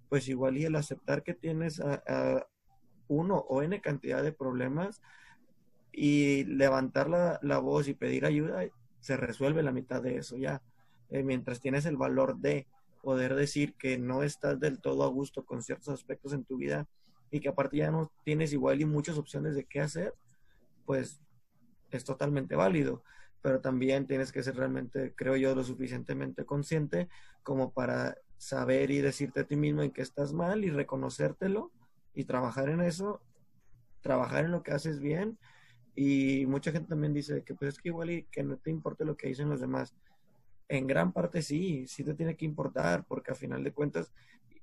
[0.09, 2.47] pues igual y el aceptar que tienes a,
[3.09, 5.01] uno o n cantidad de problemas
[5.93, 8.65] y levantar la, voz y pedir ayuda,
[9.01, 10.61] se resuelve la mitad de eso ya.
[11.11, 12.67] Eh, mientras tienes el valor de
[13.03, 16.87] poder decir que no estás del todo a gusto con ciertos aspectos en tu vida
[17.31, 20.15] y que aparte ya no tienes igual y muchas opciones de qué hacer,
[20.85, 21.21] pues
[21.91, 23.03] es totalmente válido.
[23.43, 27.09] Pero también tienes que ser realmente, creo yo, lo suficientemente consciente
[27.43, 31.73] como para saber y decirte a ti mismo en que estás mal y reconocértelo
[32.15, 33.21] y trabajar en eso,
[34.01, 35.39] trabajar en lo que haces bien.
[35.95, 39.05] Y mucha gente también dice que pues es que igual y que no te importe
[39.05, 39.95] lo que dicen los demás.
[40.69, 44.13] En gran parte sí, sí te tiene que importar, porque a final de cuentas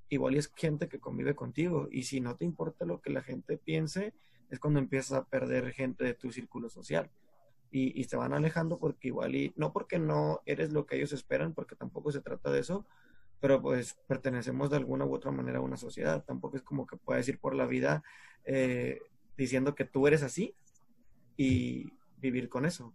[0.09, 1.87] igual es gente que convive contigo.
[1.91, 4.13] Y si no te importa lo que la gente piense,
[4.49, 7.09] es cuando empiezas a perder gente de tu círculo social.
[7.75, 11.11] Y, y se van alejando porque igual y no porque no eres lo que ellos
[11.11, 12.85] esperan, porque tampoco se trata de eso,
[13.41, 16.23] pero pues pertenecemos de alguna u otra manera a una sociedad.
[16.23, 18.01] Tampoco es como que puedas ir por la vida
[18.45, 19.01] eh,
[19.35, 20.55] diciendo que tú eres así
[21.35, 22.93] y vivir con eso.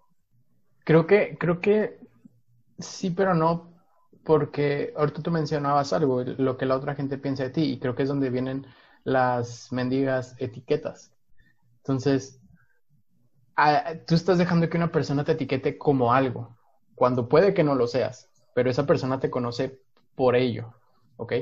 [0.84, 2.00] Creo que, creo que
[2.78, 3.74] sí, pero no,
[4.24, 7.94] porque ahorita tú mencionabas algo, lo que la otra gente piensa de ti, y creo
[7.94, 8.66] que es donde vienen
[9.04, 11.12] las mendigas etiquetas.
[11.78, 12.39] Entonces,
[14.07, 16.57] tú estás dejando que una persona te etiquete como algo,
[16.94, 19.81] cuando puede que no lo seas, pero esa persona te conoce
[20.14, 20.75] por ello,
[21.16, 21.33] ¿ok?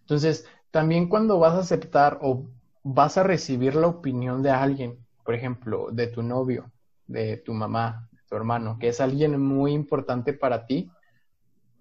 [0.00, 2.46] Entonces, también cuando vas a aceptar o
[2.82, 6.70] vas a recibir la opinión de alguien, por ejemplo, de tu novio,
[7.06, 10.90] de tu mamá, tu hermano, que es alguien muy importante para ti,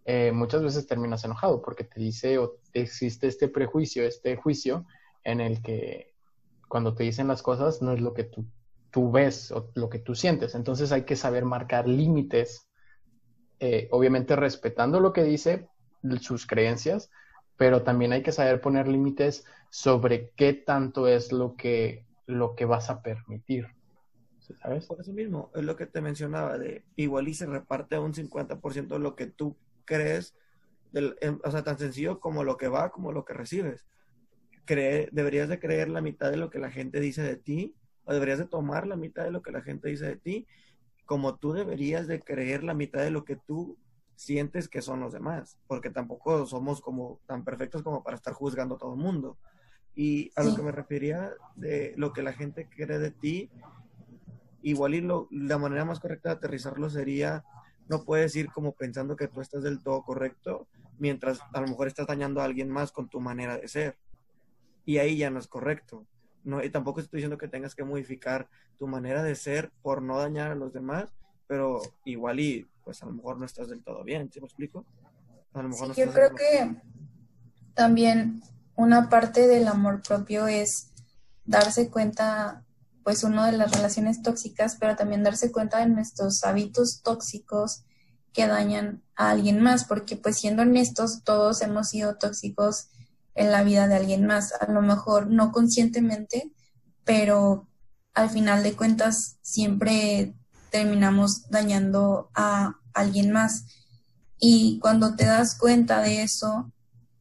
[0.05, 4.85] eh, muchas veces terminas enojado porque te dice o existe este prejuicio, este juicio
[5.23, 6.13] en el que
[6.67, 8.45] cuando te dicen las cosas no es lo que tú,
[8.93, 10.53] tú ves o lo que tú sientes.
[10.53, 12.69] Entonces hay que saber marcar límites,
[13.59, 15.67] eh, obviamente respetando lo que dice,
[16.21, 17.09] sus creencias,
[17.57, 22.65] pero también hay que saber poner límites sobre qué tanto es lo que, lo que
[22.65, 23.65] vas a permitir.
[24.61, 24.85] ¿Sabes?
[24.85, 28.87] Por eso mismo, es lo que te mencionaba, de igual y se reparte un 50%
[28.89, 30.35] de lo que tú crees,
[30.91, 33.87] del, o sea, tan sencillo como lo que va, como lo que recibes.
[34.65, 38.13] Cree, deberías de creer la mitad de lo que la gente dice de ti, o
[38.13, 40.47] deberías de tomar la mitad de lo que la gente dice de ti,
[41.05, 43.77] como tú deberías de creer la mitad de lo que tú
[44.15, 48.75] sientes que son los demás, porque tampoco somos como tan perfectos como para estar juzgando
[48.75, 49.37] a todo el mundo.
[49.95, 53.51] Y a lo que me refería de lo que la gente cree de ti,
[54.63, 57.43] igual y lo, la manera más correcta de aterrizarlo sería,
[57.89, 61.87] no puedes ir como pensando que tú estás del todo correcto, mientras a lo mejor
[61.87, 63.97] estás dañando a alguien más con tu manera de ser.
[64.85, 66.07] Y ahí ya no es correcto.
[66.43, 70.17] No, y tampoco estoy diciendo que tengas que modificar tu manera de ser por no
[70.17, 71.09] dañar a los demás,
[71.47, 74.85] pero igual y pues a lo mejor no estás del todo bien, ¿sí me explico?
[75.53, 76.75] A lo mejor yo creo que
[77.73, 78.41] también
[78.75, 80.91] una parte del amor propio es
[81.45, 82.65] darse cuenta,
[83.03, 87.83] pues uno de las relaciones tóxicas, pero también darse cuenta de nuestros hábitos tóxicos
[88.33, 92.89] que dañan a alguien más, porque pues siendo honestos, todos hemos sido tóxicos
[93.35, 96.51] en la vida de alguien más, a lo mejor no conscientemente,
[97.03, 97.67] pero
[98.13, 100.35] al final de cuentas siempre
[100.69, 103.65] terminamos dañando a alguien más.
[104.39, 106.71] Y cuando te das cuenta de eso,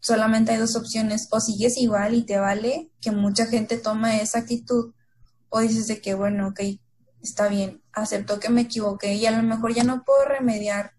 [0.00, 4.40] solamente hay dos opciones, o sigues igual y te vale, que mucha gente toma esa
[4.40, 4.92] actitud,
[5.48, 6.60] o dices de que, bueno, ok,
[7.22, 10.94] está bien, acepto que me equivoqué y a lo mejor ya no puedo remediar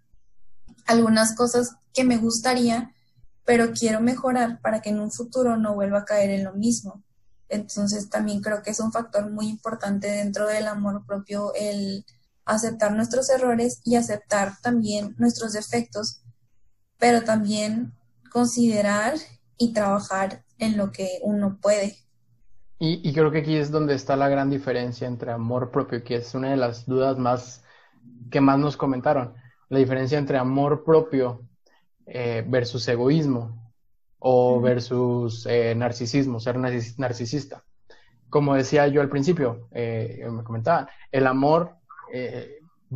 [0.86, 2.93] algunas cosas que me gustaría,
[3.45, 7.03] pero quiero mejorar para que en un futuro no vuelva a caer en lo mismo.
[7.49, 12.06] Entonces también creo que es un factor muy importante dentro del amor propio el
[12.45, 16.23] aceptar nuestros errores y aceptar también nuestros defectos,
[16.97, 17.93] pero también
[18.32, 19.13] considerar
[19.58, 21.97] y trabajar en lo que uno puede.
[22.79, 26.36] Y, creo que aquí es donde está la gran diferencia entre amor propio, que es
[26.36, 27.63] una de las dudas más
[28.29, 29.36] que más nos comentaron.
[29.69, 31.47] La diferencia entre amor propio
[32.05, 33.71] eh, versus egoísmo
[34.19, 37.63] o versus eh, narcisismo, ser narcisista.
[38.29, 41.75] Como decía yo al principio, eh, me comentaba, el amor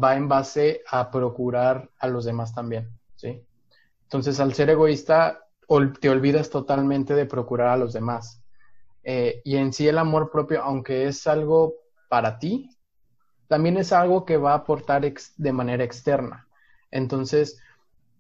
[0.02, 3.44] va en base a procurar a los demás también, ¿sí?
[4.04, 5.44] Entonces, al ser egoísta,
[6.00, 8.42] te olvidas totalmente de procurar a los demás.
[9.04, 11.74] y en sí el amor propio, aunque es algo
[12.10, 12.70] para ti,
[13.48, 15.02] también es algo que va a aportar
[15.38, 16.48] de manera externa.
[16.92, 17.60] Entonces,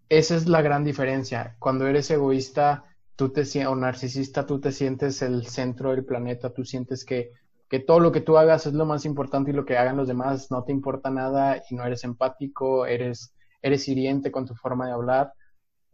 [0.09, 1.55] esa es la gran diferencia.
[1.59, 2.85] Cuando eres egoísta
[3.17, 7.31] tú te, o narcisista, tú te sientes el centro del planeta, tú sientes que,
[7.67, 10.07] que todo lo que tú hagas es lo más importante y lo que hagan los
[10.07, 14.85] demás no te importa nada y no eres empático, eres, eres hiriente con tu forma
[14.85, 15.33] de hablar.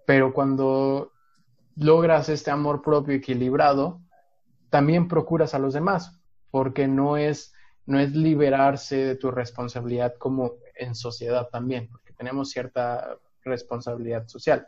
[0.05, 1.13] Pero cuando
[1.77, 4.01] logras este amor propio equilibrado,
[4.69, 6.19] también procuras a los demás,
[6.51, 7.53] porque no es,
[7.85, 14.67] no es liberarse de tu responsabilidad como en sociedad también, porque tenemos cierta responsabilidad social.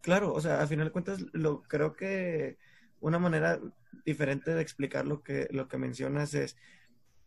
[0.00, 2.56] Claro, o sea, al final de cuentas, lo, creo que
[3.00, 3.60] una manera
[4.04, 6.56] diferente de explicar lo que, lo que mencionas es,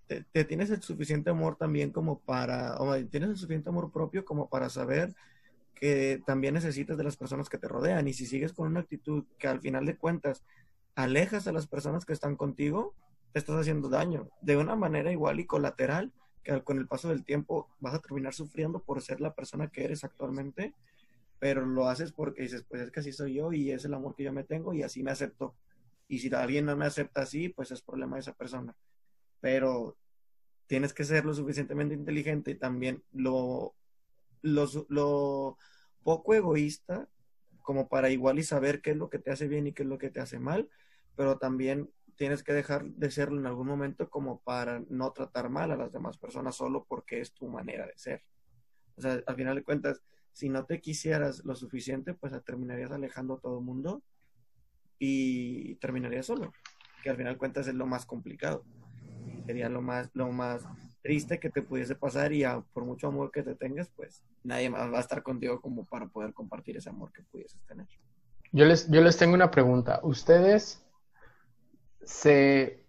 [0.08, 4.49] te, tienes el suficiente amor también como para, o tienes el suficiente amor propio como
[4.49, 5.15] para saber
[5.75, 8.08] que también necesitas de las personas que te rodean.
[8.08, 10.43] Y si sigues con una actitud que al final de cuentas
[10.95, 12.95] alejas a las personas que están contigo,
[13.34, 16.12] te estás haciendo daño de una manera igual y colateral
[16.43, 19.84] que con el paso del tiempo vas a terminar sufriendo por ser la persona que
[19.84, 20.73] eres actualmente,
[21.39, 24.15] pero lo haces porque dices, pues es que así soy yo y es el amor
[24.15, 25.56] que yo me tengo y así me acepto.
[26.08, 28.75] Y si alguien no me acepta así, pues es problema de esa persona.
[29.41, 29.97] Pero
[30.67, 33.73] tienes que ser lo suficientemente inteligente y también lo,
[34.41, 35.58] lo, lo
[36.03, 37.08] poco egoísta
[37.62, 39.89] como para igual y saber qué es lo que te hace bien y qué es
[39.89, 40.69] lo que te hace mal,
[41.15, 45.71] pero también tienes que dejar de serlo en algún momento como para no tratar mal
[45.71, 48.23] a las demás personas solo porque es tu manera de ser.
[48.95, 53.36] O sea, al final de cuentas, si no te quisieras lo suficiente, pues terminarías alejando
[53.36, 54.02] a todo el mundo
[54.99, 56.52] y terminarías solo,
[57.04, 58.63] que al final de cuentas es lo más complicado.
[59.45, 60.63] Sería lo más, lo más
[61.02, 64.91] triste que te pudiese pasar y por mucho amor que te tengas, pues nadie más
[64.91, 67.88] va a estar contigo como para poder compartir ese amor que pudieses tener.
[68.52, 69.99] Yo les, yo les tengo una pregunta.
[70.04, 70.83] ¿Ustedes
[72.06, 72.86] se,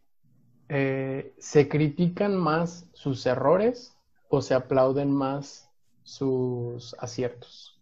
[0.69, 3.97] eh, se critican más sus errores
[4.29, 5.71] o se aplauden más
[6.03, 7.75] sus aciertos?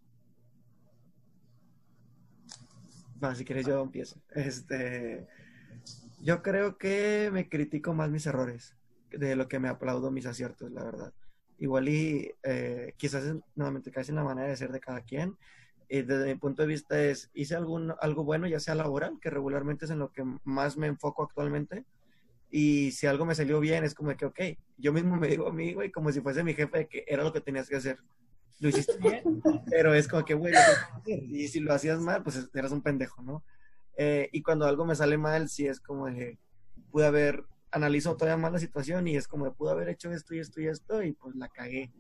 [3.37, 4.21] Si quieres yo empiezo.
[4.35, 5.29] Este,
[6.21, 8.77] yo creo que me critico más mis errores
[9.11, 11.13] de lo que me aplaudo mis aciertos, la verdad.
[11.59, 15.37] Igual y eh, quizás nuevamente casi en la manera de ser de cada quien,
[16.01, 19.85] desde mi punto de vista es, hice algún, algo bueno, ya sea laboral, que regularmente
[19.85, 21.85] es en lo que más me enfoco actualmente,
[22.51, 24.41] y si algo me salió bien, es como que, ok,
[24.77, 27.33] yo mismo me digo a mí, güey, como si fuese mi jefe, que era lo
[27.33, 27.99] que tenías que hacer.
[28.61, 30.55] Lo hiciste bien, pero es como que, güey,
[31.07, 33.43] y si lo hacías mal, pues eras un pendejo, ¿no?
[33.97, 36.39] Eh, y cuando algo me sale mal, sí es como de,
[36.91, 40.35] pude haber, analizo todavía más la situación y es como de, pude haber hecho esto
[40.35, 41.91] y esto y esto, y pues la cagué.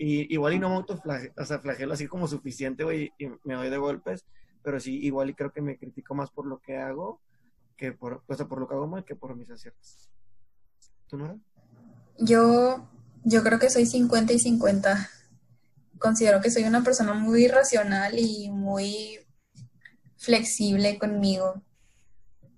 [0.00, 3.54] Y igual y no me autoflagelo, o sea, flagelo así como suficiente, güey, y me
[3.54, 4.24] doy de golpes,
[4.62, 7.20] pero sí, igual y creo que me critico más por lo que hago
[7.78, 10.10] que por, pues, por lo que hago mal que por mis aciertos.
[11.06, 11.38] ¿Tú, Nora?
[12.18, 12.86] Yo,
[13.24, 15.08] yo creo que soy 50 y 50.
[15.98, 19.20] Considero que soy una persona muy racional y muy
[20.16, 21.62] flexible conmigo,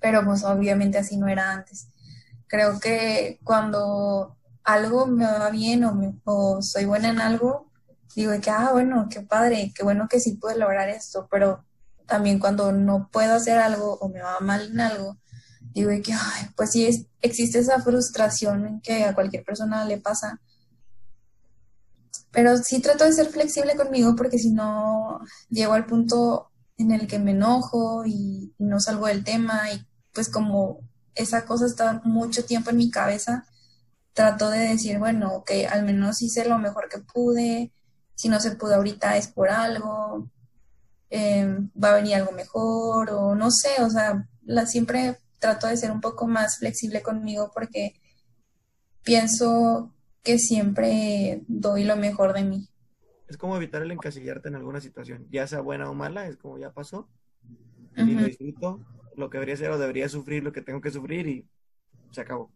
[0.00, 1.88] pero pues obviamente así no era antes.
[2.48, 4.36] Creo que cuando
[4.72, 7.70] algo me va bien o, soy buena en algo,
[8.14, 11.64] digo que, ah, bueno, qué padre, qué bueno que sí pude lograr esto, pero
[12.06, 15.18] también cuando no puedo hacer algo o me va mal en algo,
[15.72, 20.40] digo que, ay, pues sí existe esa frustración que a cualquier persona le pasa.
[22.32, 27.06] Pero sí trato de ser flexible conmigo porque si no llego al punto en el
[27.06, 30.80] que me enojo y no salgo del tema y pues como
[31.14, 33.46] esa cosa está mucho tiempo en mi cabeza,
[34.12, 37.72] trato de decir, bueno, ok, al menos hice lo mejor que pude,
[38.14, 40.28] si no se pudo ahorita es por algo,
[41.08, 45.76] em, va a venir algo mejor o no sé, o sea, la, siempre trato de
[45.76, 48.00] ser un poco más flexible conmigo porque
[49.02, 52.68] pienso que siempre doy lo mejor de mí.
[53.26, 56.58] Es como evitar el encasillarte en alguna situación, ya sea buena o mala, es como
[56.58, 57.08] ya pasó,
[57.96, 58.80] y lo disfruto,
[59.16, 61.48] lo que debería ser o debería sufrir lo que tengo que sufrir y
[62.10, 62.52] se acabó.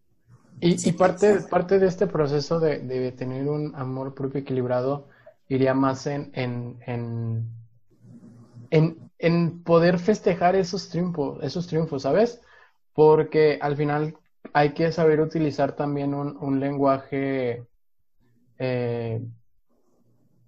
[0.60, 5.08] Y, parte, parte de este proceso de, de, tener un amor propio equilibrado
[5.48, 7.48] iría más en, en, en,
[8.70, 12.40] en, en poder festejar esos triunfos, esos triunfos, ¿sabes?
[12.94, 14.16] Porque al final
[14.54, 17.66] hay que saber utilizar también un, un lenguaje
[18.58, 19.20] eh,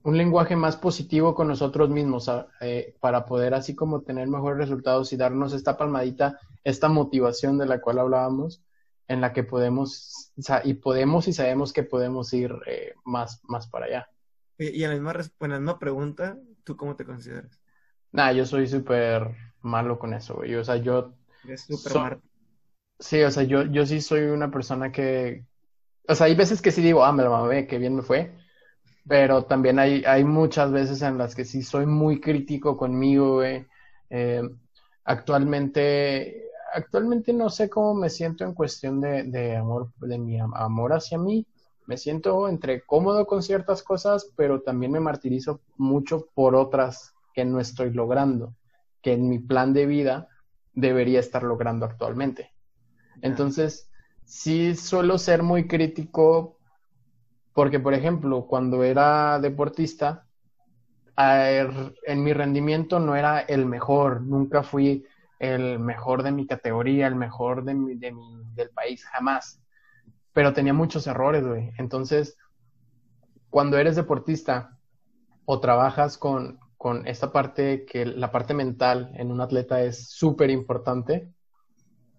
[0.07, 2.31] un lenguaje más positivo con nosotros mismos
[2.61, 7.67] eh, para poder así como tener mejores resultados y darnos esta palmadita, esta motivación de
[7.67, 8.63] la cual hablábamos,
[9.09, 10.33] en la que podemos
[10.65, 14.09] y podemos y sabemos que podemos ir eh, más, más para allá.
[14.59, 17.61] Y, a la misma, en la misma pregunta, ¿tú cómo te consideras?
[18.13, 20.55] Nah, yo soy súper malo con eso, güey.
[20.55, 21.13] O sea, yo...
[21.45, 22.19] Eres súper
[22.99, 25.45] Sí, o sea, yo, yo sí soy una persona que...
[26.09, 28.33] O sea, hay veces que sí digo, ah, me lo mamé, qué bien me fue.
[29.07, 33.67] Pero también hay, hay muchas veces en las que sí soy muy crítico conmigo, güey.
[34.09, 34.43] Eh,
[35.05, 40.93] actualmente, actualmente no sé cómo me siento en cuestión de, de amor, de mi amor
[40.93, 41.47] hacia mí.
[41.87, 47.45] Me siento entre cómodo con ciertas cosas, pero también me martirizo mucho por otras que
[47.45, 48.55] no estoy logrando,
[49.01, 50.29] que en mi plan de vida
[50.75, 52.53] debería estar logrando actualmente.
[53.23, 53.89] Entonces,
[54.25, 56.59] sí suelo ser muy crítico
[57.55, 60.27] porque, por ejemplo, cuando era deportista,
[61.17, 65.07] en mi rendimiento no era el mejor, nunca fui
[65.39, 69.61] el mejor de mi categoría, el mejor de mi, de mi, del país, jamás.
[70.33, 71.73] Pero tenía muchos errores, güey.
[71.79, 72.37] Entonces,
[73.51, 74.79] cuando eres deportista
[75.45, 80.51] o trabajas con, con esta parte que la parte mental en un atleta es súper
[80.51, 81.33] importante,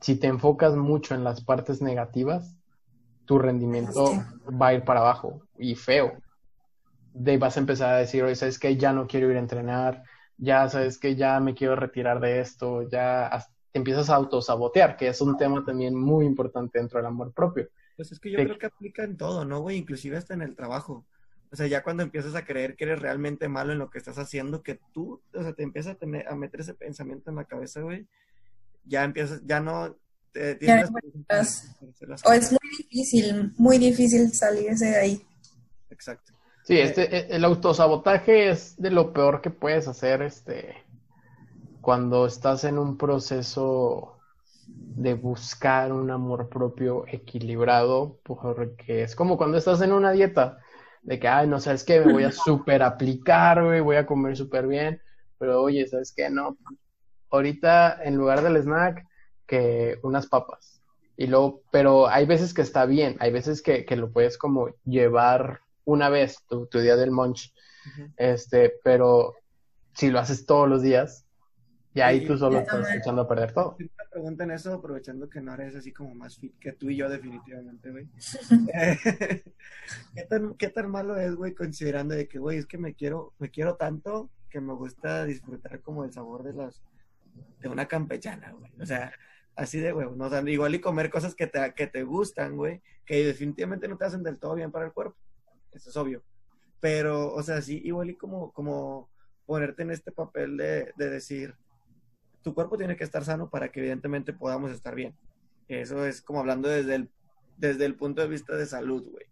[0.01, 2.55] si te enfocas mucho en las partes negativas,
[3.25, 4.03] tu rendimiento
[4.49, 6.13] va a ir para abajo y feo.
[7.13, 10.03] De vas a empezar a decir, oye, sabes que ya no quiero ir a entrenar,
[10.37, 13.29] ya sabes que ya me quiero retirar de esto, ya
[13.71, 17.69] te empiezas a autosabotear, que es un tema también muy importante dentro del amor propio.
[17.95, 19.77] Pues es que yo creo que aplica en todo, ¿no, güey?
[19.77, 21.05] Inclusive hasta en el trabajo.
[21.51, 24.17] O sea, ya cuando empiezas a creer que eres realmente malo en lo que estás
[24.19, 27.45] haciendo, que tú, o sea, te empiezas a, tener, a meter ese pensamiento en la
[27.45, 28.05] cabeza, güey,
[28.85, 29.95] ya empiezas, ya no
[30.59, 30.89] tienes
[32.23, 35.21] O es muy difícil, muy difícil salirse de ahí.
[35.89, 36.33] Exacto.
[36.67, 40.75] Sí, este, e, el autosabotaje es de lo peor que puedes hacer, este,
[41.79, 44.17] cuando estás en un proceso
[44.67, 50.57] de buscar un amor propio equilibrado, porque es como cuando estás en una dieta,
[51.03, 54.35] de que, ay, no sabes qué, me voy a super aplicar, güey, voy a comer
[54.35, 55.01] súper bien,
[55.37, 56.29] pero oye, ¿sabes qué?
[56.29, 56.57] No,
[57.29, 59.07] ahorita en lugar del snack,
[59.45, 60.81] que unas papas.
[61.15, 64.67] Y luego, pero hay veces que está bien, hay veces que, que lo puedes como
[64.83, 67.53] llevar una vez, tu, tu día del munch,
[68.17, 69.35] este, pero
[69.93, 71.25] si lo haces todos los días,
[71.95, 73.77] ya ahí tú solo estás echando a perder todo.
[74.11, 77.89] Preguntan eso aprovechando que no eres así como más fit que tú y yo definitivamente,
[77.91, 78.09] güey.
[80.15, 83.33] ¿Qué, tan, ¿Qué tan malo es, güey, considerando de que, güey, es que me quiero,
[83.39, 86.83] me quiero tanto que me gusta disfrutar como el sabor de las,
[87.61, 88.71] de una campechana, güey.
[88.81, 89.13] O sea,
[89.55, 90.25] así de huevo, ¿no?
[90.25, 93.97] O sea, igual y comer cosas que te, que te gustan, güey, que definitivamente no
[93.97, 95.15] te hacen del todo bien para el cuerpo.
[95.77, 96.23] Eso es obvio.
[96.79, 99.09] Pero, o sea, sí, igual y como, como
[99.45, 101.55] ponerte en este papel de, de decir,
[102.41, 105.15] tu cuerpo tiene que estar sano para que evidentemente podamos estar bien.
[105.67, 107.09] Eso es como hablando desde el,
[107.57, 109.25] desde el punto de vista de salud, güey.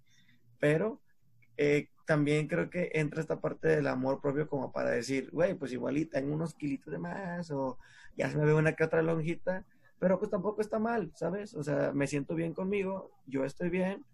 [0.60, 1.02] Pero
[1.58, 5.72] eh, también creo que entra esta parte del amor propio como para decir, güey, pues
[5.72, 7.78] igual y tengo unos kilitos de más o
[8.16, 9.66] ya se me ve una que otra lonjita,
[10.00, 11.56] pero pues tampoco está mal, ¿sabes?
[11.56, 14.06] O sea, me siento bien conmigo, yo estoy bien,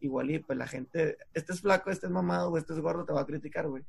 [0.00, 3.04] igual y pues la gente, este es flaco, este es mamado o este es gordo,
[3.04, 3.84] te va a criticar, güey,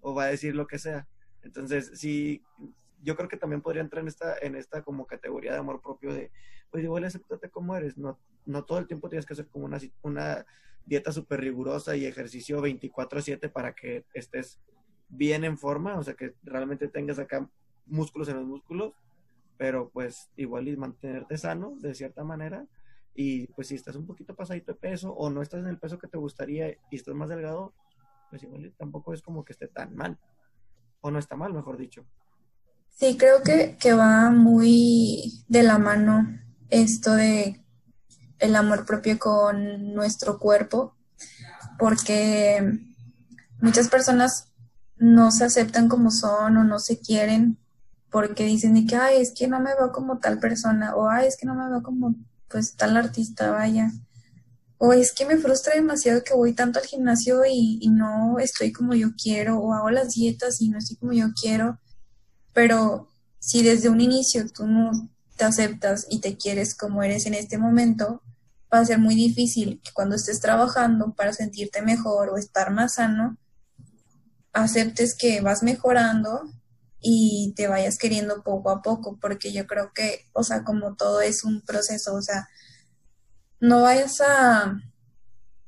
[0.00, 1.06] o va a decir lo que sea.
[1.42, 2.42] Entonces, sí,
[3.02, 6.12] yo creo que también podría entrar en esta, en esta como categoría de amor propio
[6.12, 6.30] de,
[6.70, 9.78] pues igual acéptate como eres, no, no todo el tiempo tienes que hacer como una,
[10.02, 10.46] una
[10.84, 14.58] dieta súper rigurosa y ejercicio 24/7 para que estés
[15.08, 17.48] bien en forma, o sea, que realmente tengas acá
[17.86, 18.92] músculos en los músculos,
[19.56, 22.66] pero pues igual y mantenerte sano de cierta manera
[23.20, 25.98] y pues si estás un poquito pasadito de peso o no estás en el peso
[25.98, 27.74] que te gustaría y estás más delgado,
[28.30, 30.16] pues igual tampoco es como que esté tan mal
[31.00, 32.06] o no está mal, mejor dicho.
[32.90, 36.28] Sí, creo que, que va muy de la mano
[36.70, 37.60] esto de
[38.38, 40.94] el amor propio con nuestro cuerpo,
[41.76, 42.78] porque
[43.60, 44.54] muchas personas
[44.96, 47.58] no se aceptan como son o no se quieren
[48.10, 51.36] porque dicen que, ay, es que no me veo como tal persona, o ay, es
[51.36, 52.14] que no me veo como
[52.48, 53.90] pues tal artista, vaya.
[54.78, 58.94] O es que me frustra demasiado que voy tanto al gimnasio y, no estoy como
[58.94, 61.78] yo quiero, o hago las dietas y no estoy como yo quiero.
[62.52, 67.34] Pero si desde un inicio tú no te aceptas y te quieres como eres en
[67.34, 68.22] este momento,
[68.72, 72.94] va a ser muy difícil que cuando estés trabajando para sentirte mejor o estar más
[72.94, 73.36] sano,
[74.52, 76.50] aceptes que vas mejorando
[77.00, 81.20] y te vayas queriendo poco a poco, porque yo creo que, o sea, como todo
[81.20, 82.48] es un proceso, o sea,
[83.60, 84.80] no vayas a,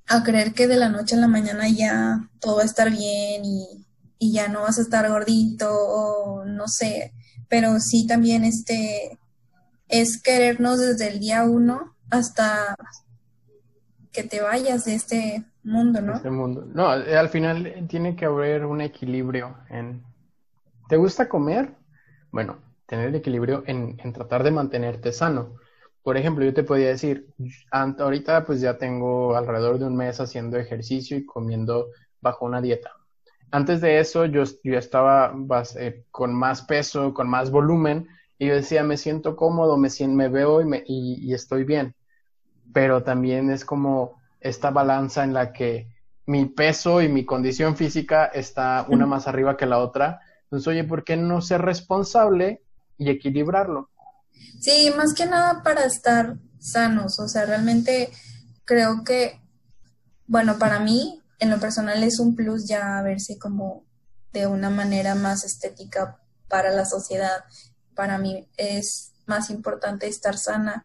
[0.08, 3.44] a creer que de la noche a la mañana ya todo va a estar bien
[3.44, 3.86] y,
[4.18, 7.12] y ya no vas a estar gordito o no sé,
[7.48, 9.18] pero sí también este
[9.88, 12.76] es querernos desde el día uno hasta
[14.12, 16.14] que te vayas de este mundo, ¿no?
[16.14, 16.66] Este mundo.
[16.72, 20.04] No, al final tiene que haber un equilibrio en...
[20.90, 21.72] ¿Te gusta comer?
[22.32, 25.54] Bueno, tener el equilibrio en, en tratar de mantenerte sano.
[26.02, 27.28] Por ejemplo, yo te podía decir,
[27.70, 32.90] ahorita pues ya tengo alrededor de un mes haciendo ejercicio y comiendo bajo una dieta.
[33.52, 35.32] Antes de eso yo, yo estaba
[35.76, 40.28] eh, con más peso, con más volumen y yo decía, me siento cómodo, me, me
[40.28, 41.94] veo y, me, y estoy bien.
[42.72, 45.86] Pero también es como esta balanza en la que
[46.26, 50.20] mi peso y mi condición física está una más arriba que la otra.
[50.50, 52.60] Entonces, oye, ¿por qué no ser responsable
[52.98, 53.88] y equilibrarlo?
[54.60, 57.20] Sí, más que nada para estar sanos.
[57.20, 58.10] O sea, realmente
[58.64, 59.40] creo que,
[60.26, 63.84] bueno, para mí, en lo personal es un plus ya verse como
[64.32, 67.44] de una manera más estética para la sociedad.
[67.94, 70.84] Para mí es más importante estar sana,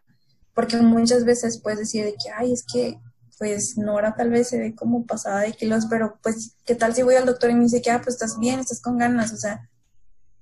[0.54, 3.00] porque muchas veces puedes decir de que, ay, es que
[3.38, 7.02] pues Nora tal vez se ve como pasada de kilos, pero pues, ¿qué tal si
[7.02, 9.32] voy al doctor y me dice que, ah, pues estás bien, estás con ganas?
[9.32, 9.68] O sea,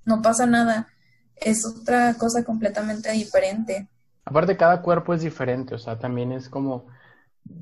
[0.05, 0.87] no pasa nada.
[1.35, 3.89] Es otra cosa completamente diferente.
[4.23, 6.87] Aparte, cada cuerpo es diferente, o sea, también es como,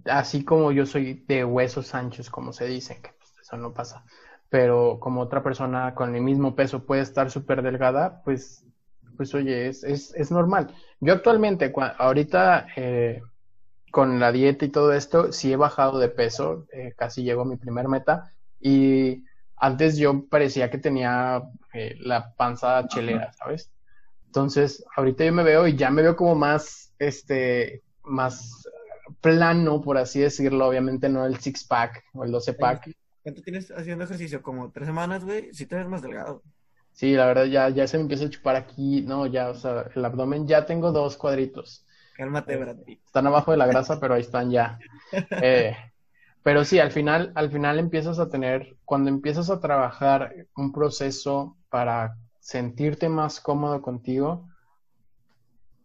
[0.05, 4.05] así como yo soy de huesos anchos, como se dice, que pues, eso no pasa,
[4.49, 8.65] pero como otra persona con el mismo peso puede estar súper delgada, pues,
[9.17, 10.73] pues oye, es, es, es normal.
[11.01, 13.21] Yo actualmente, ahorita, eh,
[13.93, 17.45] con la dieta y todo esto, sí he bajado de peso, eh, casi llego a
[17.45, 19.23] mi primer meta y
[19.55, 21.43] antes yo parecía que tenía
[21.75, 23.69] eh, la panza chelera, ¿sabes?
[24.25, 28.67] Entonces, ahorita yo me veo y ya me veo como más, este, más
[29.21, 32.89] plano, por así decirlo, obviamente no el six pack o el 12 pack.
[33.21, 34.41] ¿Cuánto tienes haciendo ejercicio?
[34.41, 36.41] Como tres semanas, güey, sí te ves más delgado.
[36.93, 39.85] Sí, la verdad ya, ya se me empieza a chupar aquí, no, ya, o sea,
[39.93, 41.85] el abdomen ya tengo dos cuadritos.
[42.13, 42.77] Cálmate, Brad.
[42.87, 44.79] Están abajo de la grasa, pero ahí están ya.
[45.41, 45.75] Eh,
[46.41, 51.55] pero sí, al final, al final empiezas a tener, cuando empiezas a trabajar un proceso
[51.69, 54.47] para sentirte más cómodo contigo,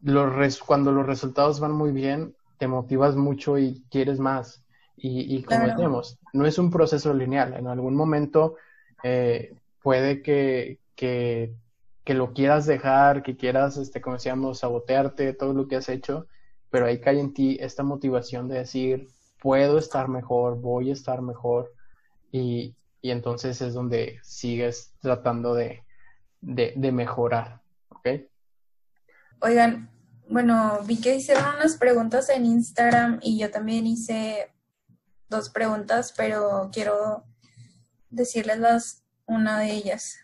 [0.03, 4.65] los cuando los resultados van muy bien, te motivas mucho y quieres más.
[4.97, 7.55] Y, y como decíamos, no es un proceso lineal.
[7.55, 8.57] En algún momento
[9.05, 11.53] eh, puede que, que
[12.09, 16.27] que lo quieras dejar, que quieras, este, como decíamos, sabotearte todo lo que has hecho,
[16.71, 19.09] pero ahí cae en ti esta motivación de decir,
[19.43, 21.71] puedo estar mejor, voy a estar mejor,
[22.33, 25.85] y, y entonces es donde sigues tratando de,
[26.41, 28.09] de, mejorar, ¿ok?
[29.41, 29.91] Oigan,
[30.31, 34.51] bueno, vi que hicieron unas preguntas en Instagram y yo también hice
[35.29, 37.25] dos preguntas, pero quiero
[38.09, 40.21] decirles las, una de ellas.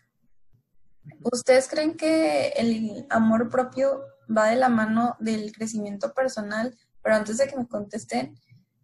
[1.31, 4.03] ¿Ustedes creen que el amor propio
[4.35, 6.75] va de la mano del crecimiento personal?
[7.01, 8.39] Pero antes de que me contesten,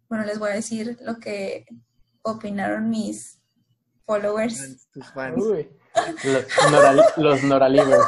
[0.08, 1.66] bueno, les voy a decir lo que
[2.22, 3.40] opinaron mis
[4.04, 4.88] followers.
[7.16, 8.06] los, Noralivers.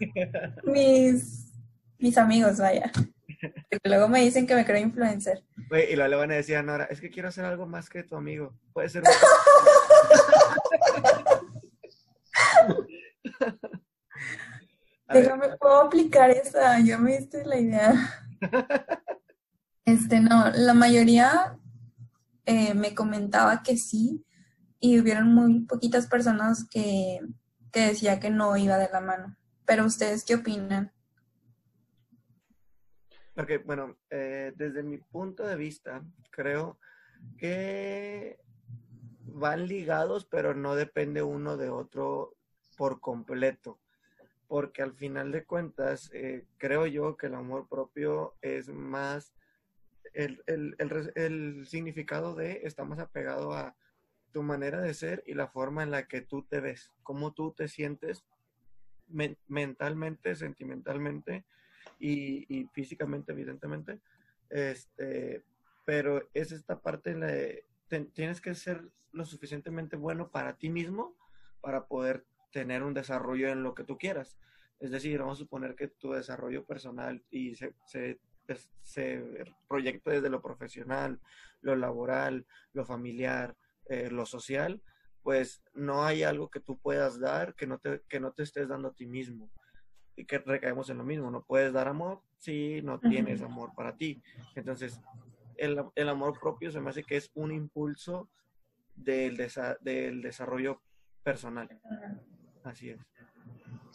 [0.64, 1.52] mis,
[1.98, 2.90] mis amigos, vaya.
[3.70, 5.42] Porque luego me dicen que me creo influencer.
[5.56, 8.02] y luego le van a decir a Nora, es que quiero hacer algo más que
[8.02, 8.54] tu amigo.
[8.72, 9.02] Puede ser
[15.08, 17.92] Déjame, puedo aplicar esa, yo me diste la idea.
[19.84, 21.58] Este, no, la mayoría
[22.46, 24.24] eh, me comentaba que sí
[24.80, 27.20] y hubieron muy poquitas personas que,
[27.70, 29.36] que decía que no iba de la mano.
[29.66, 30.92] Pero ustedes, ¿qué opinan?
[33.36, 36.78] Ok, bueno, eh, desde mi punto de vista, creo
[37.36, 38.38] que
[39.22, 42.36] van ligados, pero no depende uno de otro
[42.76, 43.78] por completo.
[44.46, 49.32] porque al final de cuentas eh, creo yo que el amor propio es más,
[50.12, 53.74] el, el, el, el, significado de está más apegado a
[54.32, 57.52] tu manera de ser y la forma en la que tú te ves, cómo tú
[57.52, 58.24] te sientes
[59.48, 61.44] mentalmente, sentimentalmente
[61.98, 64.00] y, y, físicamente, evidentemente.
[64.50, 65.42] Este,
[65.84, 67.64] pero es esta parte en la de,
[68.12, 71.16] tienes que ser lo suficientemente bueno para ti mismo
[71.60, 74.38] para poder tener un desarrollo en lo que tú quieras.
[74.78, 78.20] Es decir, vamos a suponer que tu desarrollo personal y se, se,
[78.80, 81.20] se proyecta desde lo profesional,
[81.62, 84.80] lo laboral, lo familiar, eh, lo social,
[85.24, 88.68] pues no hay algo que tú puedas dar que no te, que no te estés
[88.68, 89.50] dando a ti mismo.
[90.16, 93.96] Y que recaemos en lo mismo, no puedes dar amor si no tienes amor para
[93.96, 94.22] ti.
[94.54, 95.00] Entonces,
[95.56, 98.28] el, el, amor propio se me hace que es un impulso
[98.94, 100.80] del, desa, del desarrollo
[101.24, 101.68] personal.
[102.64, 103.00] Así es.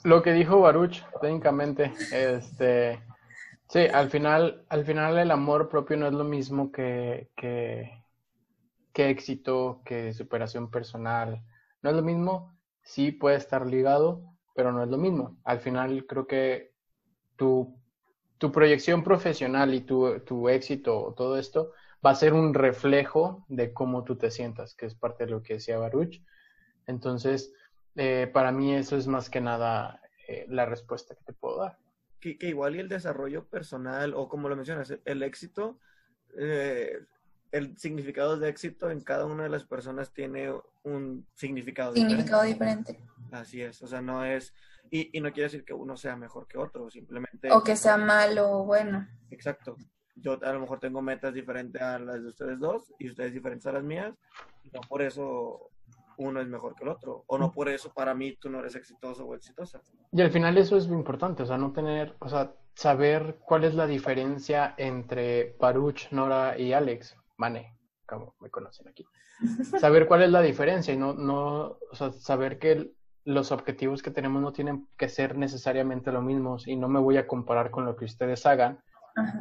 [0.03, 3.03] Lo que dijo Baruch, técnicamente, este,
[3.67, 7.91] sí, al final, al final el amor propio no es lo mismo que, que,
[8.93, 11.43] que éxito, que superación personal.
[11.81, 14.23] No es lo mismo, sí puede estar ligado,
[14.55, 15.37] pero no es lo mismo.
[15.43, 16.71] Al final creo que
[17.35, 17.77] tu,
[18.37, 21.73] tu proyección profesional y tu, tu éxito, todo esto,
[22.05, 25.43] va a ser un reflejo de cómo tú te sientas, que es parte de lo
[25.43, 26.21] que decía Baruch.
[26.87, 27.53] Entonces,
[28.01, 31.77] eh, para mí eso es más que nada eh, la respuesta que te puedo dar.
[32.21, 35.79] Que, que, igual y el desarrollo personal, o como lo mencionas, el éxito,
[36.37, 36.97] eh,
[37.51, 40.49] el significado de éxito en cada una de las personas tiene
[40.83, 43.01] un significado, significado diferente.
[43.33, 44.53] Así es, o sea, no es,
[44.89, 47.51] y, y, no quiere decir que uno sea mejor que otro, simplemente...
[47.51, 49.09] O que sea malo o bueno.
[49.29, 49.75] Exacto.
[50.15, 53.65] Yo a lo mejor tengo metas diferentes a las de ustedes dos y ustedes diferentes
[53.65, 54.15] a las mías,
[54.71, 55.69] no por eso
[56.19, 58.75] uno es mejor que el otro, o no por eso para mí tú no eres
[58.75, 59.81] exitoso o exitosa.
[60.11, 63.63] Y al final eso es muy importante, o sea, no tener, o sea, saber cuál
[63.63, 69.05] es la diferencia entre Paruch, Nora y Alex, Mane, como me conocen aquí.
[69.79, 72.91] Saber cuál es la diferencia y no, no, o sea, saber que
[73.23, 77.15] los objetivos que tenemos no tienen que ser necesariamente lo mismo y no me voy
[77.15, 78.79] a comparar con lo que ustedes hagan,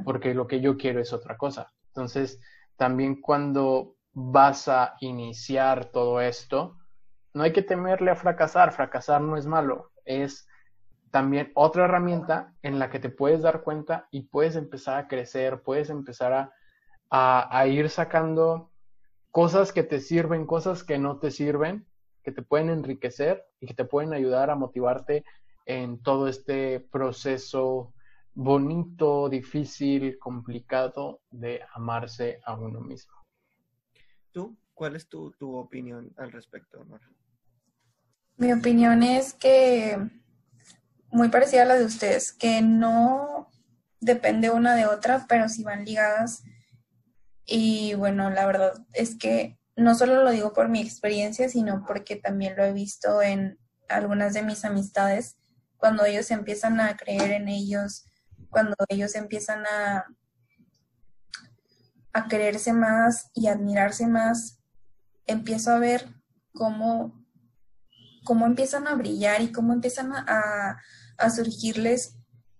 [0.04, 1.72] porque lo que yo quiero es otra cosa.
[1.88, 2.40] Entonces,
[2.76, 6.76] también cuando vas a iniciar todo esto,
[7.34, 10.46] no hay que temerle a fracasar, fracasar no es malo, es
[11.10, 15.62] también otra herramienta en la que te puedes dar cuenta y puedes empezar a crecer,
[15.62, 16.52] puedes empezar a
[17.10, 18.70] a, ir sacando
[19.30, 21.86] cosas que te sirven, cosas que no te sirven,
[22.22, 25.24] que te pueden enriquecer y que te pueden ayudar a motivarte
[25.66, 27.92] en todo este proceso
[28.34, 33.17] bonito, difícil, complicado de amarse a uno mismo.
[34.74, 37.08] ¿Cuál es tu, tu opinión al respecto, Nora?
[38.36, 39.98] Mi opinión es que,
[41.10, 43.48] muy parecida a la de ustedes, que no
[44.00, 46.44] depende una de otra, pero si van ligadas
[47.50, 52.16] y bueno, la verdad es que no solo lo digo por mi experiencia, sino porque
[52.16, 53.58] también lo he visto en
[53.88, 55.38] algunas de mis amistades,
[55.78, 58.04] cuando ellos empiezan a creer en ellos,
[58.50, 60.04] cuando ellos empiezan a,
[62.12, 64.60] a quererse más y admirarse más,
[65.26, 66.08] empiezo a ver
[66.52, 67.24] cómo,
[68.24, 70.78] cómo empiezan a brillar y cómo empiezan a,
[71.34, 72.14] surgirles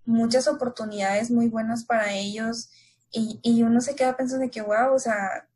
[0.05, 2.70] muchas oportunidades muy buenas para ellos.
[3.12, 5.49] Y, y uno se queda pensando de que, wow, o sea,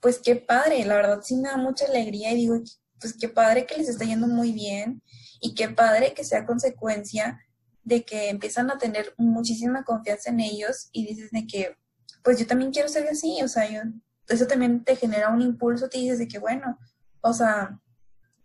[0.00, 2.60] pues qué padre, la verdad sí me da mucha alegría y digo,
[3.00, 5.02] pues qué padre que les está yendo muy bien
[5.40, 7.40] y qué padre que sea consecuencia
[7.84, 11.76] de que empiezan a tener muchísima confianza en ellos y dices de que,
[12.22, 13.80] pues yo también quiero ser así, o sea, yo,
[14.28, 16.78] eso también te genera un impulso, te dices de que, bueno,
[17.20, 17.80] o sea,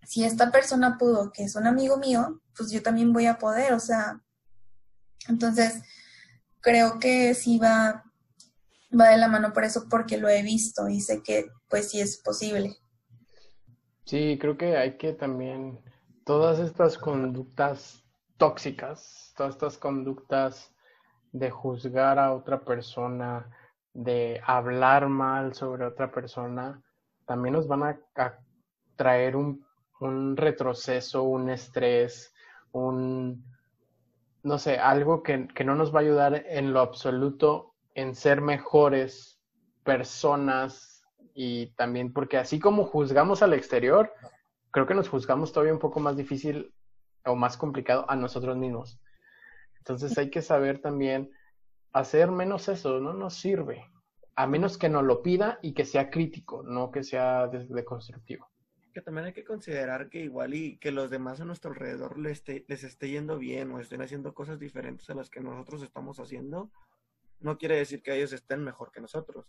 [0.04, 3.74] si esta persona pudo, que es un amigo mío, pues yo también voy a poder,
[3.74, 4.22] o sea,
[5.28, 5.82] entonces
[6.62, 8.04] creo que sí va
[9.00, 12.00] va de la mano por eso, porque lo he visto y sé que pues sí
[12.00, 12.78] es posible.
[14.06, 15.84] Sí, creo que hay que también
[16.24, 18.04] todas estas conductas
[18.38, 20.74] tóxicas, todas estas conductas
[21.34, 23.50] de juzgar a otra persona,
[23.98, 26.84] de hablar mal sobre otra persona,
[27.26, 28.00] también nos van a,
[28.96, 29.66] traer un,
[30.00, 32.32] un, retroceso, un estrés,
[32.72, 33.44] un,
[34.44, 38.40] no sé, algo que, que no nos va a ayudar en lo absoluto en ser
[38.40, 39.40] mejores
[39.84, 44.14] personas y también porque así como juzgamos al exterior,
[44.70, 46.72] creo que nos juzgamos todavía un poco más difícil
[47.26, 49.00] o más complicado a nosotros mismos.
[49.80, 51.32] Entonces hay que saber también
[51.94, 53.86] hacer menos eso, no nos sirve,
[54.36, 58.48] a menos que nos lo pida y que sea crítico, no que sea de, constructivo.
[58.94, 62.34] que también hay que considerar que igual y que los demás a nuestro alrededor les
[62.34, 66.20] esté, les esté yendo bien o estén haciendo cosas diferentes a las que nosotros estamos
[66.20, 66.72] haciendo,
[67.40, 69.46] no quiere decir que ellos estén mejor que nosotros.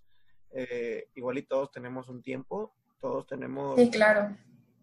[0.50, 4.36] Eh, igual y todos tenemos un tiempo, todos tenemos Sí, claro.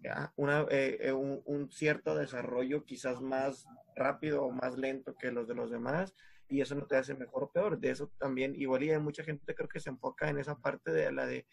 [0.04, 5.32] ya, una, eh, eh, un, un cierto desarrollo quizás más rápido o más lento que
[5.32, 6.16] los de los demás
[6.48, 7.80] y eso no te hace mejor o peor.
[7.80, 10.92] De eso también, igual y hay mucha gente creo que se enfoca en esa parte
[10.92, 11.46] de la de,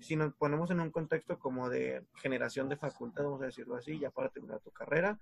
[0.00, 3.98] si nos ponemos en un contexto como de generación de facultad, vamos a decirlo así,
[3.98, 5.18] ya para terminar tu carrera,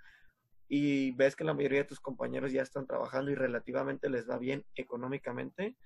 [0.68, 4.38] y ves que la mayoría de tus compañeros ya están trabajando y relativamente les va
[4.38, 5.76] bien económicamente,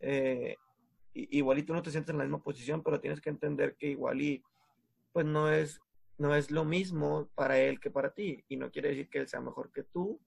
[0.00, 0.56] eh,
[1.14, 3.88] igual y tú no te sientes en la misma posición, pero tienes que entender que
[3.88, 4.42] igual y
[5.12, 5.80] pues no es,
[6.18, 9.28] no es lo mismo para él que para ti, y no quiere decir que él
[9.28, 10.20] sea mejor que tú,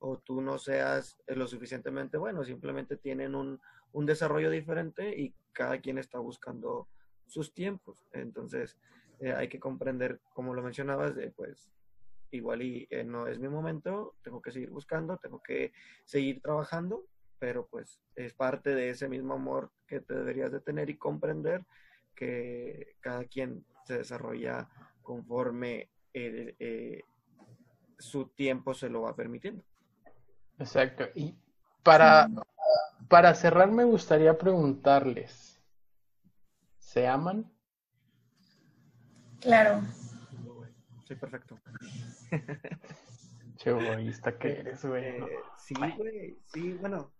[0.00, 3.60] o tú no seas eh, lo suficientemente bueno, simplemente tienen un,
[3.92, 6.88] un desarrollo diferente y cada quien está buscando
[7.26, 8.06] sus tiempos.
[8.12, 8.76] Entonces,
[9.20, 11.70] eh, hay que comprender, como lo mencionabas, de, pues
[12.30, 15.72] igual y eh, no es mi momento, tengo que seguir buscando, tengo que
[16.04, 17.06] seguir trabajando,
[17.38, 21.64] pero pues es parte de ese mismo amor que te deberías de tener y comprender
[22.14, 24.68] que cada quien se desarrolla
[25.02, 25.88] conforme
[27.98, 29.64] su tiempo se lo va permitiendo.
[30.58, 31.04] Exacto.
[31.14, 31.36] Y
[31.82, 32.28] para,
[33.08, 35.60] para cerrar me gustaría preguntarles,
[36.78, 37.50] ¿se aman?
[39.40, 39.82] Claro.
[41.06, 41.58] Sí, perfecto.
[43.56, 45.04] Che egoísta que eres, güey.
[45.04, 47.12] Eh, sí, güey, sí, bueno.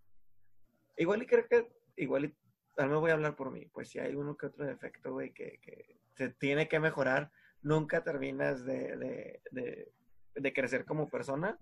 [0.97, 2.37] Igual y creo que, igual y,
[2.77, 5.33] ahora me voy a hablar por mí, pues si hay uno que otro defecto, güey,
[5.33, 7.31] que, que se tiene que mejorar,
[7.63, 9.93] nunca terminas de, de, de,
[10.35, 11.59] de crecer como persona,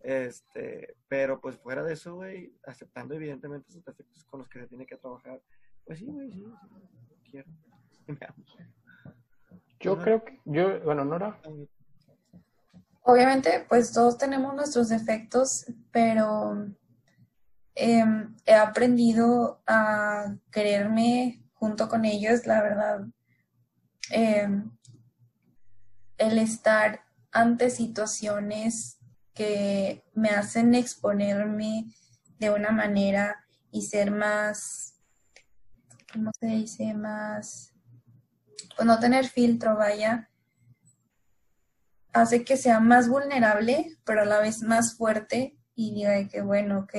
[0.00, 4.66] este, pero pues fuera de eso, güey, aceptando evidentemente esos defectos con los que se
[4.66, 5.40] tiene que trabajar,
[5.84, 6.44] pues sí, güey, sí,
[7.08, 7.50] sí, quiero.
[8.06, 8.44] Me amo.
[9.80, 11.40] Yo creo que, yo, bueno, Nora,
[13.02, 16.68] Obviamente, pues todos tenemos nuestros defectos, pero
[17.74, 23.06] em, he aprendido a quererme junto con ellos, la verdad.
[24.10, 24.70] Em,
[26.18, 27.00] el estar
[27.32, 28.99] ante situaciones
[29.40, 31.86] que me hacen exponerme
[32.38, 35.00] de una manera y ser más,
[36.12, 36.92] ¿cómo se dice?
[36.92, 37.72] Más,
[38.76, 40.30] pues no tener filtro, vaya
[42.12, 46.80] hace que sea más vulnerable, pero a la vez más fuerte y diga que, bueno,
[46.80, 46.94] ok,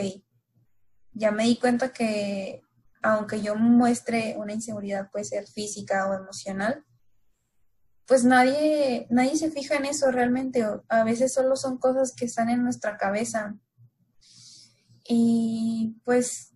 [1.13, 2.61] ya me di cuenta que
[3.03, 6.85] aunque yo muestre una inseguridad, puede ser física o emocional,
[8.11, 10.67] pues nadie, nadie se fija en eso realmente.
[10.89, 13.55] A veces solo son cosas que están en nuestra cabeza.
[15.05, 16.53] Y pues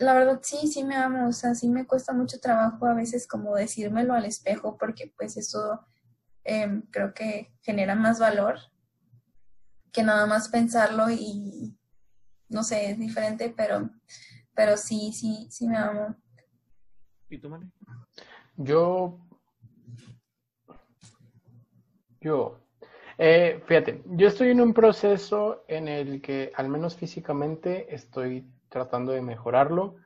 [0.00, 3.28] la verdad sí, sí me amo, o sea, sí me cuesta mucho trabajo a veces
[3.28, 5.86] como decírmelo al espejo porque pues eso
[6.42, 8.58] em, creo que genera más valor
[9.92, 11.78] que nada más pensarlo y
[12.48, 13.90] no sé, es diferente, pero,
[14.56, 16.16] pero sí, sí, sí me amo.
[17.30, 17.70] ¿Y tú, Mane?
[18.56, 19.20] yo,
[22.24, 22.58] yo,
[23.18, 29.12] eh, fíjate, yo estoy en un proceso en el que, al menos físicamente, estoy tratando
[29.12, 29.96] de mejorarlo.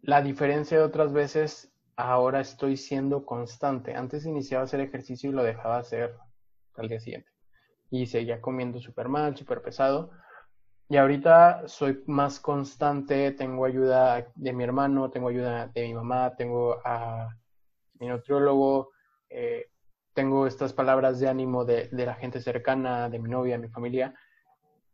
[0.00, 3.94] La diferencia de otras veces, ahora estoy siendo constante.
[3.94, 6.16] Antes iniciaba a hacer ejercicio y lo dejaba hacer
[6.76, 7.28] al día siguiente.
[7.90, 10.10] Y seguía comiendo súper mal, súper pesado.
[10.88, 16.34] Y ahorita soy más constante, tengo ayuda de mi hermano, tengo ayuda de mi mamá,
[16.34, 17.28] tengo a
[17.98, 18.90] mi nutriólogo,
[19.28, 19.66] eh,
[20.16, 24.14] tengo estas palabras de ánimo de, de, la gente cercana, de mi novia, mi familia,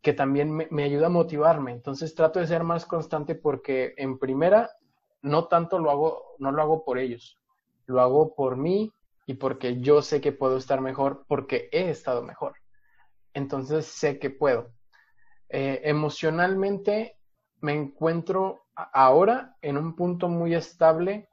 [0.01, 1.71] que también me, me, ayuda a motivarme.
[1.71, 4.69] Entonces trato de ser más constante porque en primera
[5.21, 7.39] no tanto lo hago, no lo hago por ellos,
[7.85, 8.91] lo hago por mí
[9.25, 12.55] y porque yo sé que puedo estar mejor porque he estado mejor.
[13.33, 14.73] Entonces sé que puedo.
[15.47, 17.17] Eh, emocionalmente
[17.61, 21.29] me encuentro ahora en un punto muy estable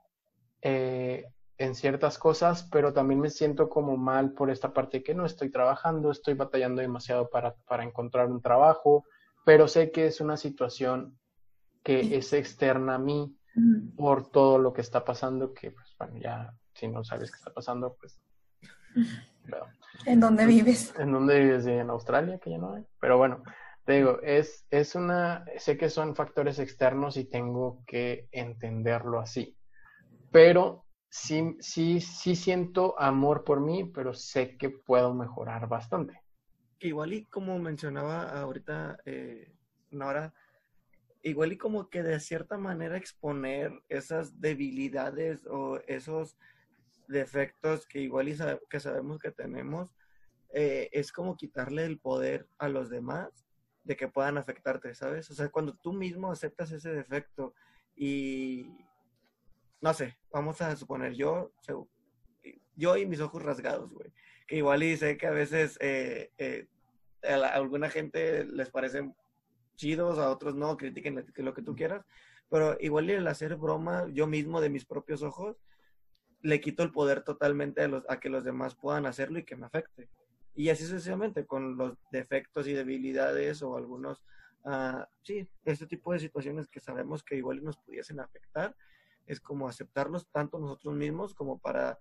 [0.63, 1.25] eh,
[1.61, 5.51] en ciertas cosas, pero también me siento como mal por esta parte que no estoy
[5.51, 9.05] trabajando, estoy batallando demasiado para, para encontrar un trabajo,
[9.45, 11.19] pero sé que es una situación
[11.83, 13.37] que es externa a mí
[13.95, 17.53] por todo lo que está pasando, que pues bueno, ya si no sabes qué está
[17.53, 18.19] pasando, pues...
[19.45, 19.67] Pero,
[20.07, 20.95] ¿En dónde vives?
[20.99, 21.67] ¿En dónde vives?
[21.67, 22.87] En Australia, que ya no hay.
[22.99, 23.43] Pero bueno,
[23.85, 29.59] te digo, es, es una, sé que son factores externos y tengo que entenderlo así.
[30.33, 36.23] Pero sí, sí, sí siento amor por mí, pero sé que puedo mejorar bastante.
[36.79, 39.53] Igual y como mencionaba ahorita eh,
[39.91, 40.33] Nora,
[41.23, 46.39] igual y como que de cierta manera exponer esas debilidades o esos
[47.09, 48.37] defectos que igual y
[48.69, 49.95] que sabemos que tenemos,
[50.53, 53.47] eh, es como quitarle el poder a los demás
[53.85, 55.31] de que puedan afectarte, ¿sabes?
[55.31, 57.55] O sea, cuando tú mismo aceptas ese defecto
[57.97, 58.67] y,
[59.81, 61.53] no sé, vamos a suponer yo,
[62.77, 64.13] yo y mis ojos rasgados, güey,
[64.47, 66.67] que igual y sé que a veces eh, eh,
[67.23, 69.15] a, alguna gente les parecen
[69.77, 72.05] chidos, a otros no, critiquen lo que tú quieras,
[72.51, 75.57] pero igual y el hacer broma yo mismo de mis propios ojos,
[76.43, 80.09] le quito el poder totalmente a, que los demás puedan hacerlo y que me afecte.
[80.55, 84.25] Y así sucesivamente, con los defectos y debilidades o algunos,
[84.65, 88.75] uh, sí, este tipo de situaciones que sabemos que igual nos pudiesen afectar,
[89.31, 91.99] es como aceptarlos tanto nosotros mismos como para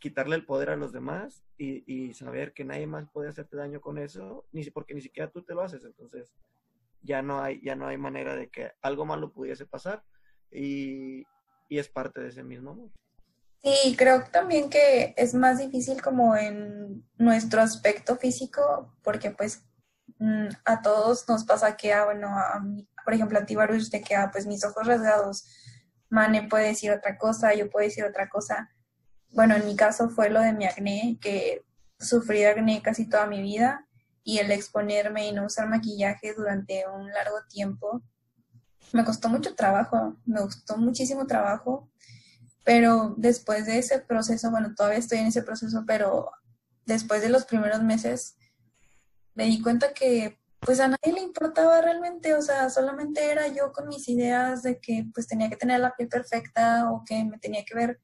[0.00, 3.96] quitarle el poder a los demás y, saber que nadie más puede hacerte daño con
[3.98, 5.84] eso, ni porque ni siquiera tú te lo haces.
[5.84, 6.34] Entonces,
[7.00, 10.02] ya no hay, ya no hay manera de que algo malo pudiese pasar
[10.50, 11.24] y,
[11.68, 12.90] y es parte de ese mismo amor.
[13.62, 19.64] Sí, creo también que es más difícil como en nuestro aspecto físico, porque pues
[20.18, 22.60] mm, a todos nos pasa que, ah, bueno, a
[23.04, 25.44] por ejemplo, a ti, Baruch, de que, ah, pues mis ojos rasgados,
[26.12, 28.70] Mane puede decir otra cosa, yo puedo decir otra cosa.
[29.30, 31.64] Bueno, en mi caso fue lo de mi acné, que
[31.98, 33.86] sufrí acné casi toda mi vida
[34.22, 38.02] y el exponerme y no usar maquillaje durante un largo tiempo
[38.92, 41.88] me costó mucho trabajo, me costó muchísimo trabajo
[42.64, 46.30] pero después de ese proceso, bueno, todavía estoy en ese proceso, pero
[46.86, 48.36] después de los primeros meses
[49.34, 53.72] me di cuenta que pues a nadie le importaba realmente, o sea, solamente era yo
[53.72, 57.38] con mis ideas de que pues tenía que tener la piel perfecta o que me
[57.38, 58.00] tenía que ver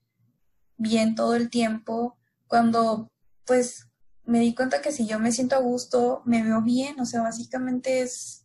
[0.76, 3.10] bien todo el tiempo, cuando
[3.46, 3.88] pues
[4.24, 7.22] me di cuenta que si yo me siento a gusto, me veo bien, o sea,
[7.22, 8.44] básicamente es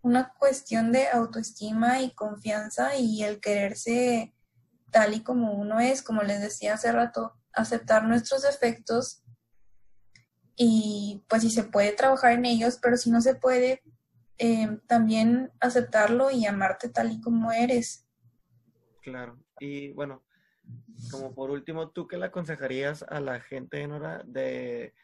[0.00, 4.32] una cuestión de autoestima y confianza y el quererse
[4.90, 9.22] tal y como uno es, como les decía hace rato, aceptar nuestros defectos
[10.56, 13.82] y pues si se puede trabajar en ellos, pero si no se puede,
[14.38, 18.06] eh, también aceptarlo y amarte tal y como eres.
[19.02, 20.22] Claro, y bueno,
[21.10, 24.94] como por último, ¿tú qué le aconsejarías a la gente, Nora, de,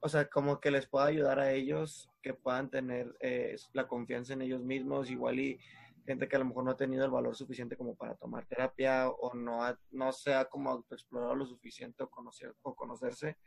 [0.00, 4.32] o sea, como que les pueda ayudar a ellos, que puedan tener eh, la confianza
[4.32, 5.58] en ellos mismos, igual y
[6.06, 9.08] gente que a lo mejor no ha tenido el valor suficiente como para tomar terapia
[9.08, 13.38] o no, no se ha como autoexplorado lo suficiente o, conocer, o conocerse,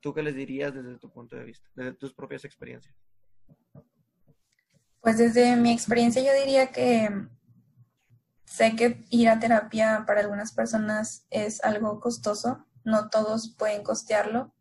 [0.00, 2.94] ¿tú qué les dirías desde tu punto de vista, desde tus propias experiencias?
[5.00, 7.10] Pues desde mi experiencia yo diría que
[8.44, 14.54] sé que ir a terapia para algunas personas es algo costoso, no todos pueden costearlo,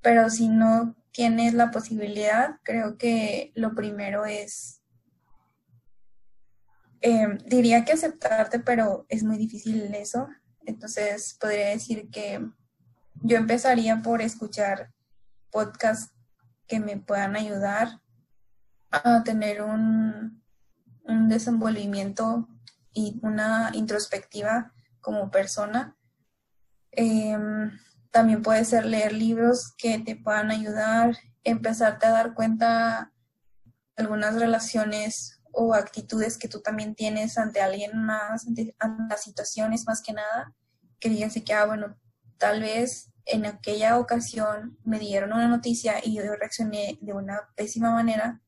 [0.00, 4.78] pero si no tienes la posibilidad, creo que lo primero es
[7.00, 10.28] Em, diría que aceptarte, pero es muy difícil eso.
[10.66, 12.44] Entonces, podría decir que
[13.22, 14.92] yo empezaría por escuchar
[15.50, 16.14] podcasts
[16.66, 18.00] que me puedan ayudar
[18.90, 20.42] a tener un,
[21.04, 22.48] un desenvolvimiento
[22.92, 25.96] y una introspectiva como persona.
[26.90, 27.70] Em,
[28.10, 33.12] también puede ser leer libros que te puedan ayudar, empezarte a dar cuenta
[33.96, 38.74] algunas relaciones o actitudes que tú también tienes ante alguien más, ante,
[39.08, 40.54] las situaciones más que nada,
[41.00, 41.96] que digas que, ah, bueno,
[42.38, 47.90] tal vez en aquella ocasión me dieron una noticia y yo reaccioné de una pésima
[47.90, 48.40] manera,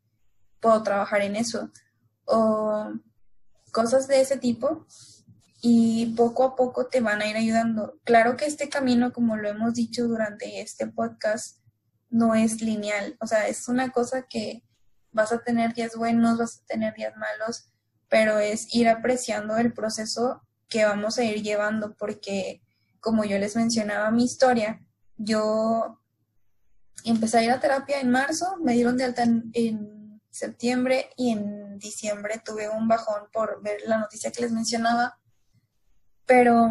[0.61, 1.71] puedo trabajar en eso.
[2.25, 2.93] O
[3.73, 4.87] cosas de ese tipo
[5.61, 7.99] y poco a poco te van a ir ayudando.
[8.05, 11.59] Claro que este camino, como lo hemos dicho durante este podcast,
[12.09, 14.65] no es lineal, o sea, es una cosa que
[15.13, 17.73] vas a tener días buenos, vas a tener días malos,
[18.09, 22.63] pero es ir apreciando el proceso que vamos a ir llevando, porque
[23.01, 24.81] como yo les mencionaba mi historia,
[25.17, 26.01] yo
[27.05, 30.01] empecé a ir a terapia en marzo, me dieron de alta en,
[30.33, 35.19] septiembre y en diciembre tuve un bajón por ver la noticia que les mencionaba,
[36.25, 36.71] pero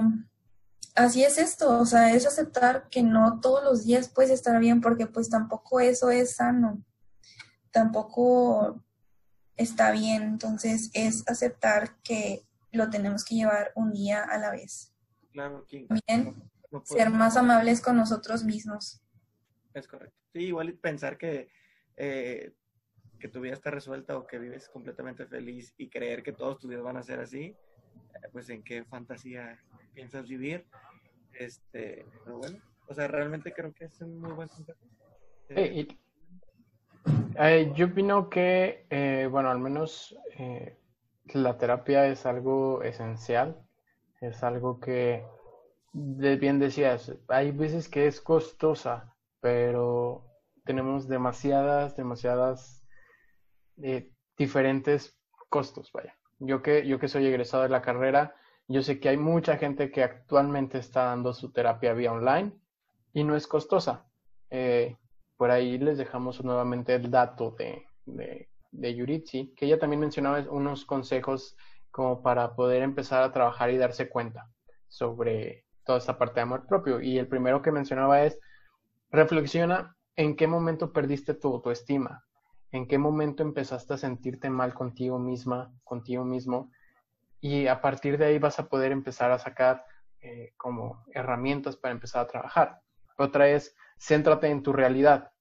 [0.95, 4.79] así es esto, o sea, es aceptar que no todos los días puedes estar bien
[4.79, 6.81] porque pues tampoco eso es sano
[7.71, 8.83] tampoco
[9.55, 10.23] está bien.
[10.23, 14.93] Entonces es aceptar que lo tenemos que llevar un día a la vez.
[15.31, 16.35] Claro, También
[16.83, 19.01] ser más amables con nosotros mismos.
[19.73, 20.15] Es correcto.
[20.33, 21.49] Sí, igual pensar que,
[21.97, 22.53] eh,
[23.19, 26.69] que tu vida está resuelta o que vives completamente feliz y creer que todos tus
[26.69, 27.55] días van a ser así, eh,
[28.31, 29.59] pues en qué fantasía
[29.93, 30.65] piensas vivir.
[31.33, 32.57] Este, pero bueno,
[32.87, 34.79] o sea, realmente creo que es un muy buen consejo.
[37.41, 40.77] Eh, yo opino que, eh, bueno, al menos eh,
[41.33, 43.57] la terapia es algo esencial,
[44.21, 45.25] es algo que
[45.93, 50.25] bien decías, hay veces que es costosa, pero
[50.65, 52.85] tenemos demasiadas, demasiadas
[53.81, 55.17] eh, diferentes
[55.49, 56.15] costos, vaya.
[56.39, 58.35] Yo que, yo que soy egresado de la carrera,
[58.67, 62.53] yo sé que hay mucha gente que actualmente está dando su terapia vía online
[63.13, 64.05] y no es costosa.
[64.51, 64.95] Eh,
[65.37, 70.45] por ahí les dejamos nuevamente el dato de, de, de Yuritsi, que ella también mencionaba
[70.51, 71.57] unos consejos
[71.91, 74.49] como para poder empezar a trabajar y darse cuenta
[74.87, 77.01] sobre toda esta parte de amor propio.
[77.01, 78.39] Y el primero que mencionaba es,
[79.11, 82.25] reflexiona en qué momento perdiste tu autoestima,
[82.71, 86.71] en qué momento empezaste a sentirte mal contigo misma, contigo mismo,
[87.41, 89.85] y a partir de ahí vas a poder empezar a sacar
[90.21, 92.81] eh, como herramientas para empezar a trabajar.
[93.17, 95.31] Otra es, céntrate en tu realidad.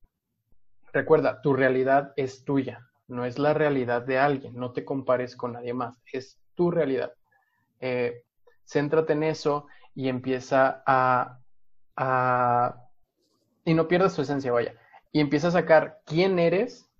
[0.92, 5.52] Recuerda, tu realidad es tuya, no es la realidad de alguien, no te compares con
[5.54, 7.12] nadie más, es tu realidad.
[7.80, 8.24] Eh,
[8.64, 11.40] céntrate en eso y empieza a,
[11.96, 12.84] a,
[13.64, 14.74] y no pierdas tu esencia, vaya,
[15.10, 16.90] y empieza a sacar quién eres,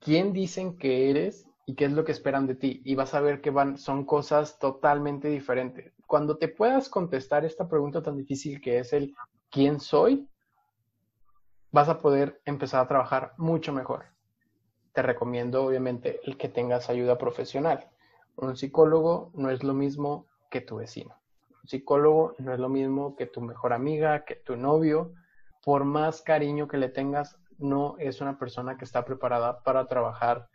[0.00, 2.82] quién dicen que eres y qué es lo que esperan de ti.
[2.84, 5.92] Y vas a ver que van, son cosas totalmente diferentes.
[6.06, 9.14] Cuando te puedas contestar esta pregunta tan difícil que es el
[9.50, 10.28] quién soy,
[11.70, 14.06] vas a poder empezar a trabajar mucho mejor.
[14.92, 17.88] Te recomiendo, obviamente, el que tengas ayuda profesional.
[18.36, 21.14] Un psicólogo no es lo mismo que tu vecino.
[21.62, 25.12] Un psicólogo no es lo mismo que tu mejor amiga, que tu novio.
[25.62, 30.48] Por más cariño que le tengas, no es una persona que está preparada para trabajar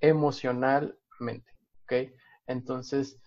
[0.00, 1.52] emocionalmente.
[1.84, 2.10] ¿Ok?
[2.46, 3.20] Entonces,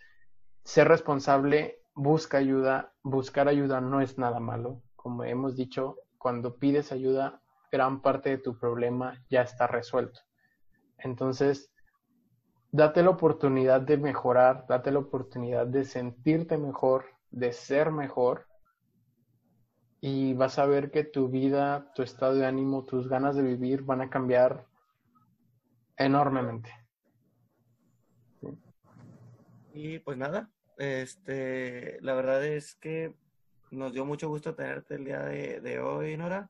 [0.64, 2.93] ser responsable, busca ayuda.
[3.03, 4.82] Buscar ayuda no es nada malo.
[4.95, 7.41] Como hemos dicho, cuando pides ayuda,
[7.72, 10.20] gran parte de tu problema ya está resuelto.
[11.04, 11.72] Entonces,
[12.72, 18.47] date la oportunidad de mejorar, date la oportunidad de sentirte mejor, de ser mejor
[20.02, 23.84] y vas a ver que tu vida, tu estado de ánimo, tus ganas de vivir
[23.84, 24.66] van a cambiar
[25.97, 26.72] enormemente.
[29.74, 33.14] Y pues nada, este, la verdad es que
[33.72, 36.50] nos dio mucho gusto tenerte el día de, hoy, Nora.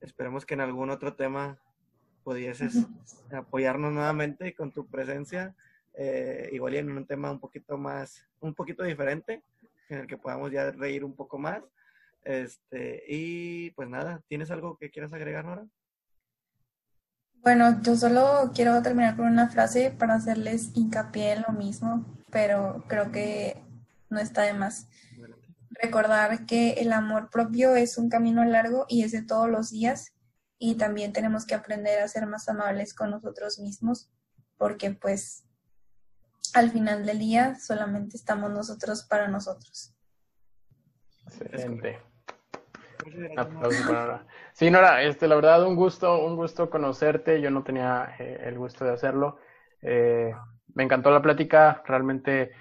[0.00, 1.58] Esperemos que en algún otro tema
[2.24, 2.86] pudieses
[3.30, 5.54] apoyarnos nuevamente con tu presencia,
[5.94, 9.42] eh, igual y en un tema un poquito más, un poquito diferente,
[9.88, 11.62] en el que podamos ya reír un poco más.
[12.24, 15.66] Este, y pues nada, ¿tienes algo que quieras agregar, Nora?
[17.42, 22.82] Bueno, yo solo quiero terminar con una frase para hacerles hincapié en lo mismo, pero
[22.88, 23.62] creo que
[24.08, 24.88] no está de más.
[25.70, 30.13] Recordar que el amor propio es un camino largo y es de todos los días
[30.66, 34.10] y también tenemos que aprender a ser más amables con nosotros mismos
[34.56, 35.44] porque pues
[36.54, 39.94] al final del día solamente estamos nosotros para nosotros.
[41.26, 42.00] Excelente.
[43.36, 44.26] Aplausos para Nora.
[44.54, 47.42] Sí, Nora, este, la verdad, un gusto, un gusto conocerte.
[47.42, 49.38] Yo no tenía eh, el gusto de hacerlo.
[49.82, 50.32] Eh,
[50.72, 51.82] me encantó la plática.
[51.84, 52.52] Realmente,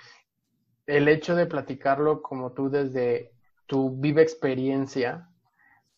[0.88, 3.32] el hecho de platicarlo como tú desde
[3.66, 5.30] tu viva experiencia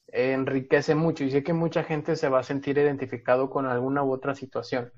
[0.07, 4.11] enriquece mucho y sé que mucha gente se va a sentir identificado con alguna u
[4.11, 4.91] otra situación.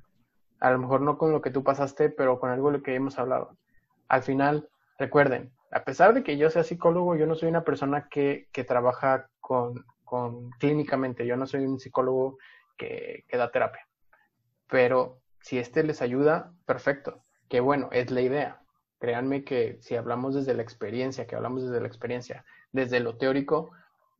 [0.59, 2.95] A lo mejor no con lo que tú pasaste, pero con algo de lo que
[2.95, 3.57] hemos hablado.
[4.07, 8.07] Al final, recuerden, a pesar de que yo sea psicólogo, yo no soy una persona
[8.09, 12.37] que, que trabaja con, con, clínicamente, yo no soy un psicólogo
[12.77, 13.87] que, que da terapia.
[14.67, 17.23] Pero si este les ayuda, perfecto.
[17.49, 18.61] Qué bueno, es la idea.
[18.99, 23.71] Créanme que si hablamos desde la experiencia, que hablamos desde la experiencia, desde lo teórico,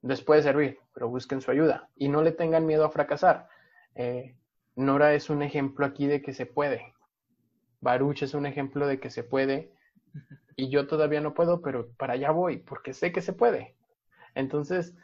[0.02, 3.48] les puede servir, pero busquen su ayuda y no le tengan miedo a fracasar.
[3.95, 4.36] Eh,
[4.76, 6.93] Nora es un ejemplo aquí de que se puede.
[7.82, 9.72] Baruch es un ejemplo de que se puede
[10.56, 13.76] y yo todavía no puedo, pero para allá voy porque sé que se puede.
[14.36, 14.95] Entonces,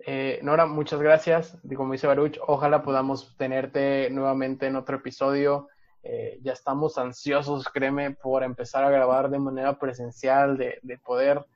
[0.00, 1.58] eh, Nora, muchas gracias.
[1.74, 5.68] Como dice Baruch, ojalá podamos tenerte nuevamente en otro episodio.
[6.02, 11.46] Eh, ya estamos ansiosos, créeme, por empezar a grabar de manera presencial, de, de poder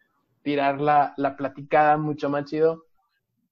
[0.49, 2.87] tirar la, la platicada mucho más chido,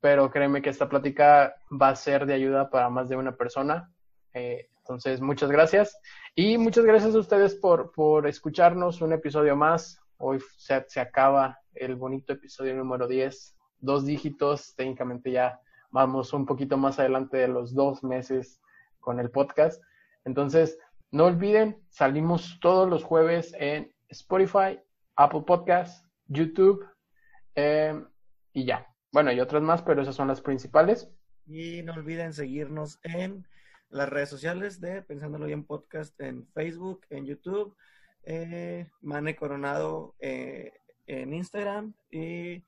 [0.00, 3.92] pero créeme que esta plática va a ser de ayuda para más de una persona.
[4.32, 6.00] Eh, entonces, muchas gracias.
[6.34, 10.00] Y muchas gracias a ustedes por, por escucharnos un episodio más.
[10.16, 13.54] Hoy se, se acaba el bonito episodio número 10.
[13.80, 18.58] Dos dígitos, técnicamente ya vamos un poquito más adelante de los dos meses
[19.00, 19.82] con el podcast.
[20.24, 20.78] Entonces,
[21.10, 24.80] no olviden, salimos todos los jueves en Spotify,
[25.14, 26.86] Apple Podcasts, YouTube
[27.54, 27.94] eh,
[28.52, 28.86] y ya.
[29.12, 31.08] Bueno, y otras más, pero esas son las principales.
[31.46, 33.46] Y no olviden seguirnos en
[33.88, 37.76] las redes sociales de Pensándolo Bien Podcast en Facebook, en YouTube,
[38.24, 40.72] eh, Mane Coronado eh,
[41.06, 42.64] en Instagram y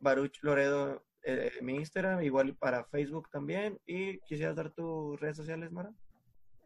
[0.00, 3.80] Baruch Loredo eh, mi Instagram, igual para Facebook también.
[3.84, 5.92] ¿Y quisieras dar tus redes sociales, Mara?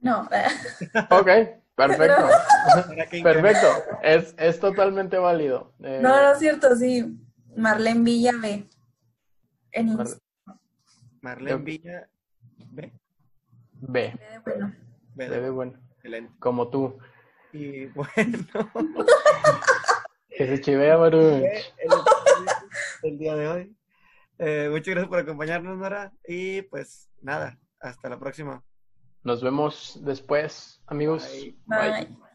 [0.01, 0.23] No,
[1.11, 1.29] Ok,
[1.75, 2.29] perfecto.
[3.23, 3.67] Perfecto.
[4.03, 5.73] Es, es totalmente válido.
[5.83, 7.19] Eh, no, no es cierto, sí.
[7.57, 8.67] Marlene Villa B.
[9.73, 10.07] En Mar-.
[11.21, 12.09] Marlene Villa.
[12.73, 12.93] ¿Ve?
[13.73, 14.19] B.
[14.45, 14.75] Bueno,
[15.15, 15.79] Ve, B de bueno.
[15.97, 16.33] Excelente.
[16.39, 16.99] Como tú.
[17.53, 18.07] Y bueno,
[20.31, 21.45] Que se chivea, el,
[23.03, 23.77] el día de hoy.
[24.39, 26.13] Eh, muchas gracias por acompañarnos, Nora.
[26.27, 28.65] Y pues nada, hasta la próxima.
[29.23, 31.29] Nos vemos después, amigos.
[31.67, 31.91] Bye.
[31.91, 32.30] bye.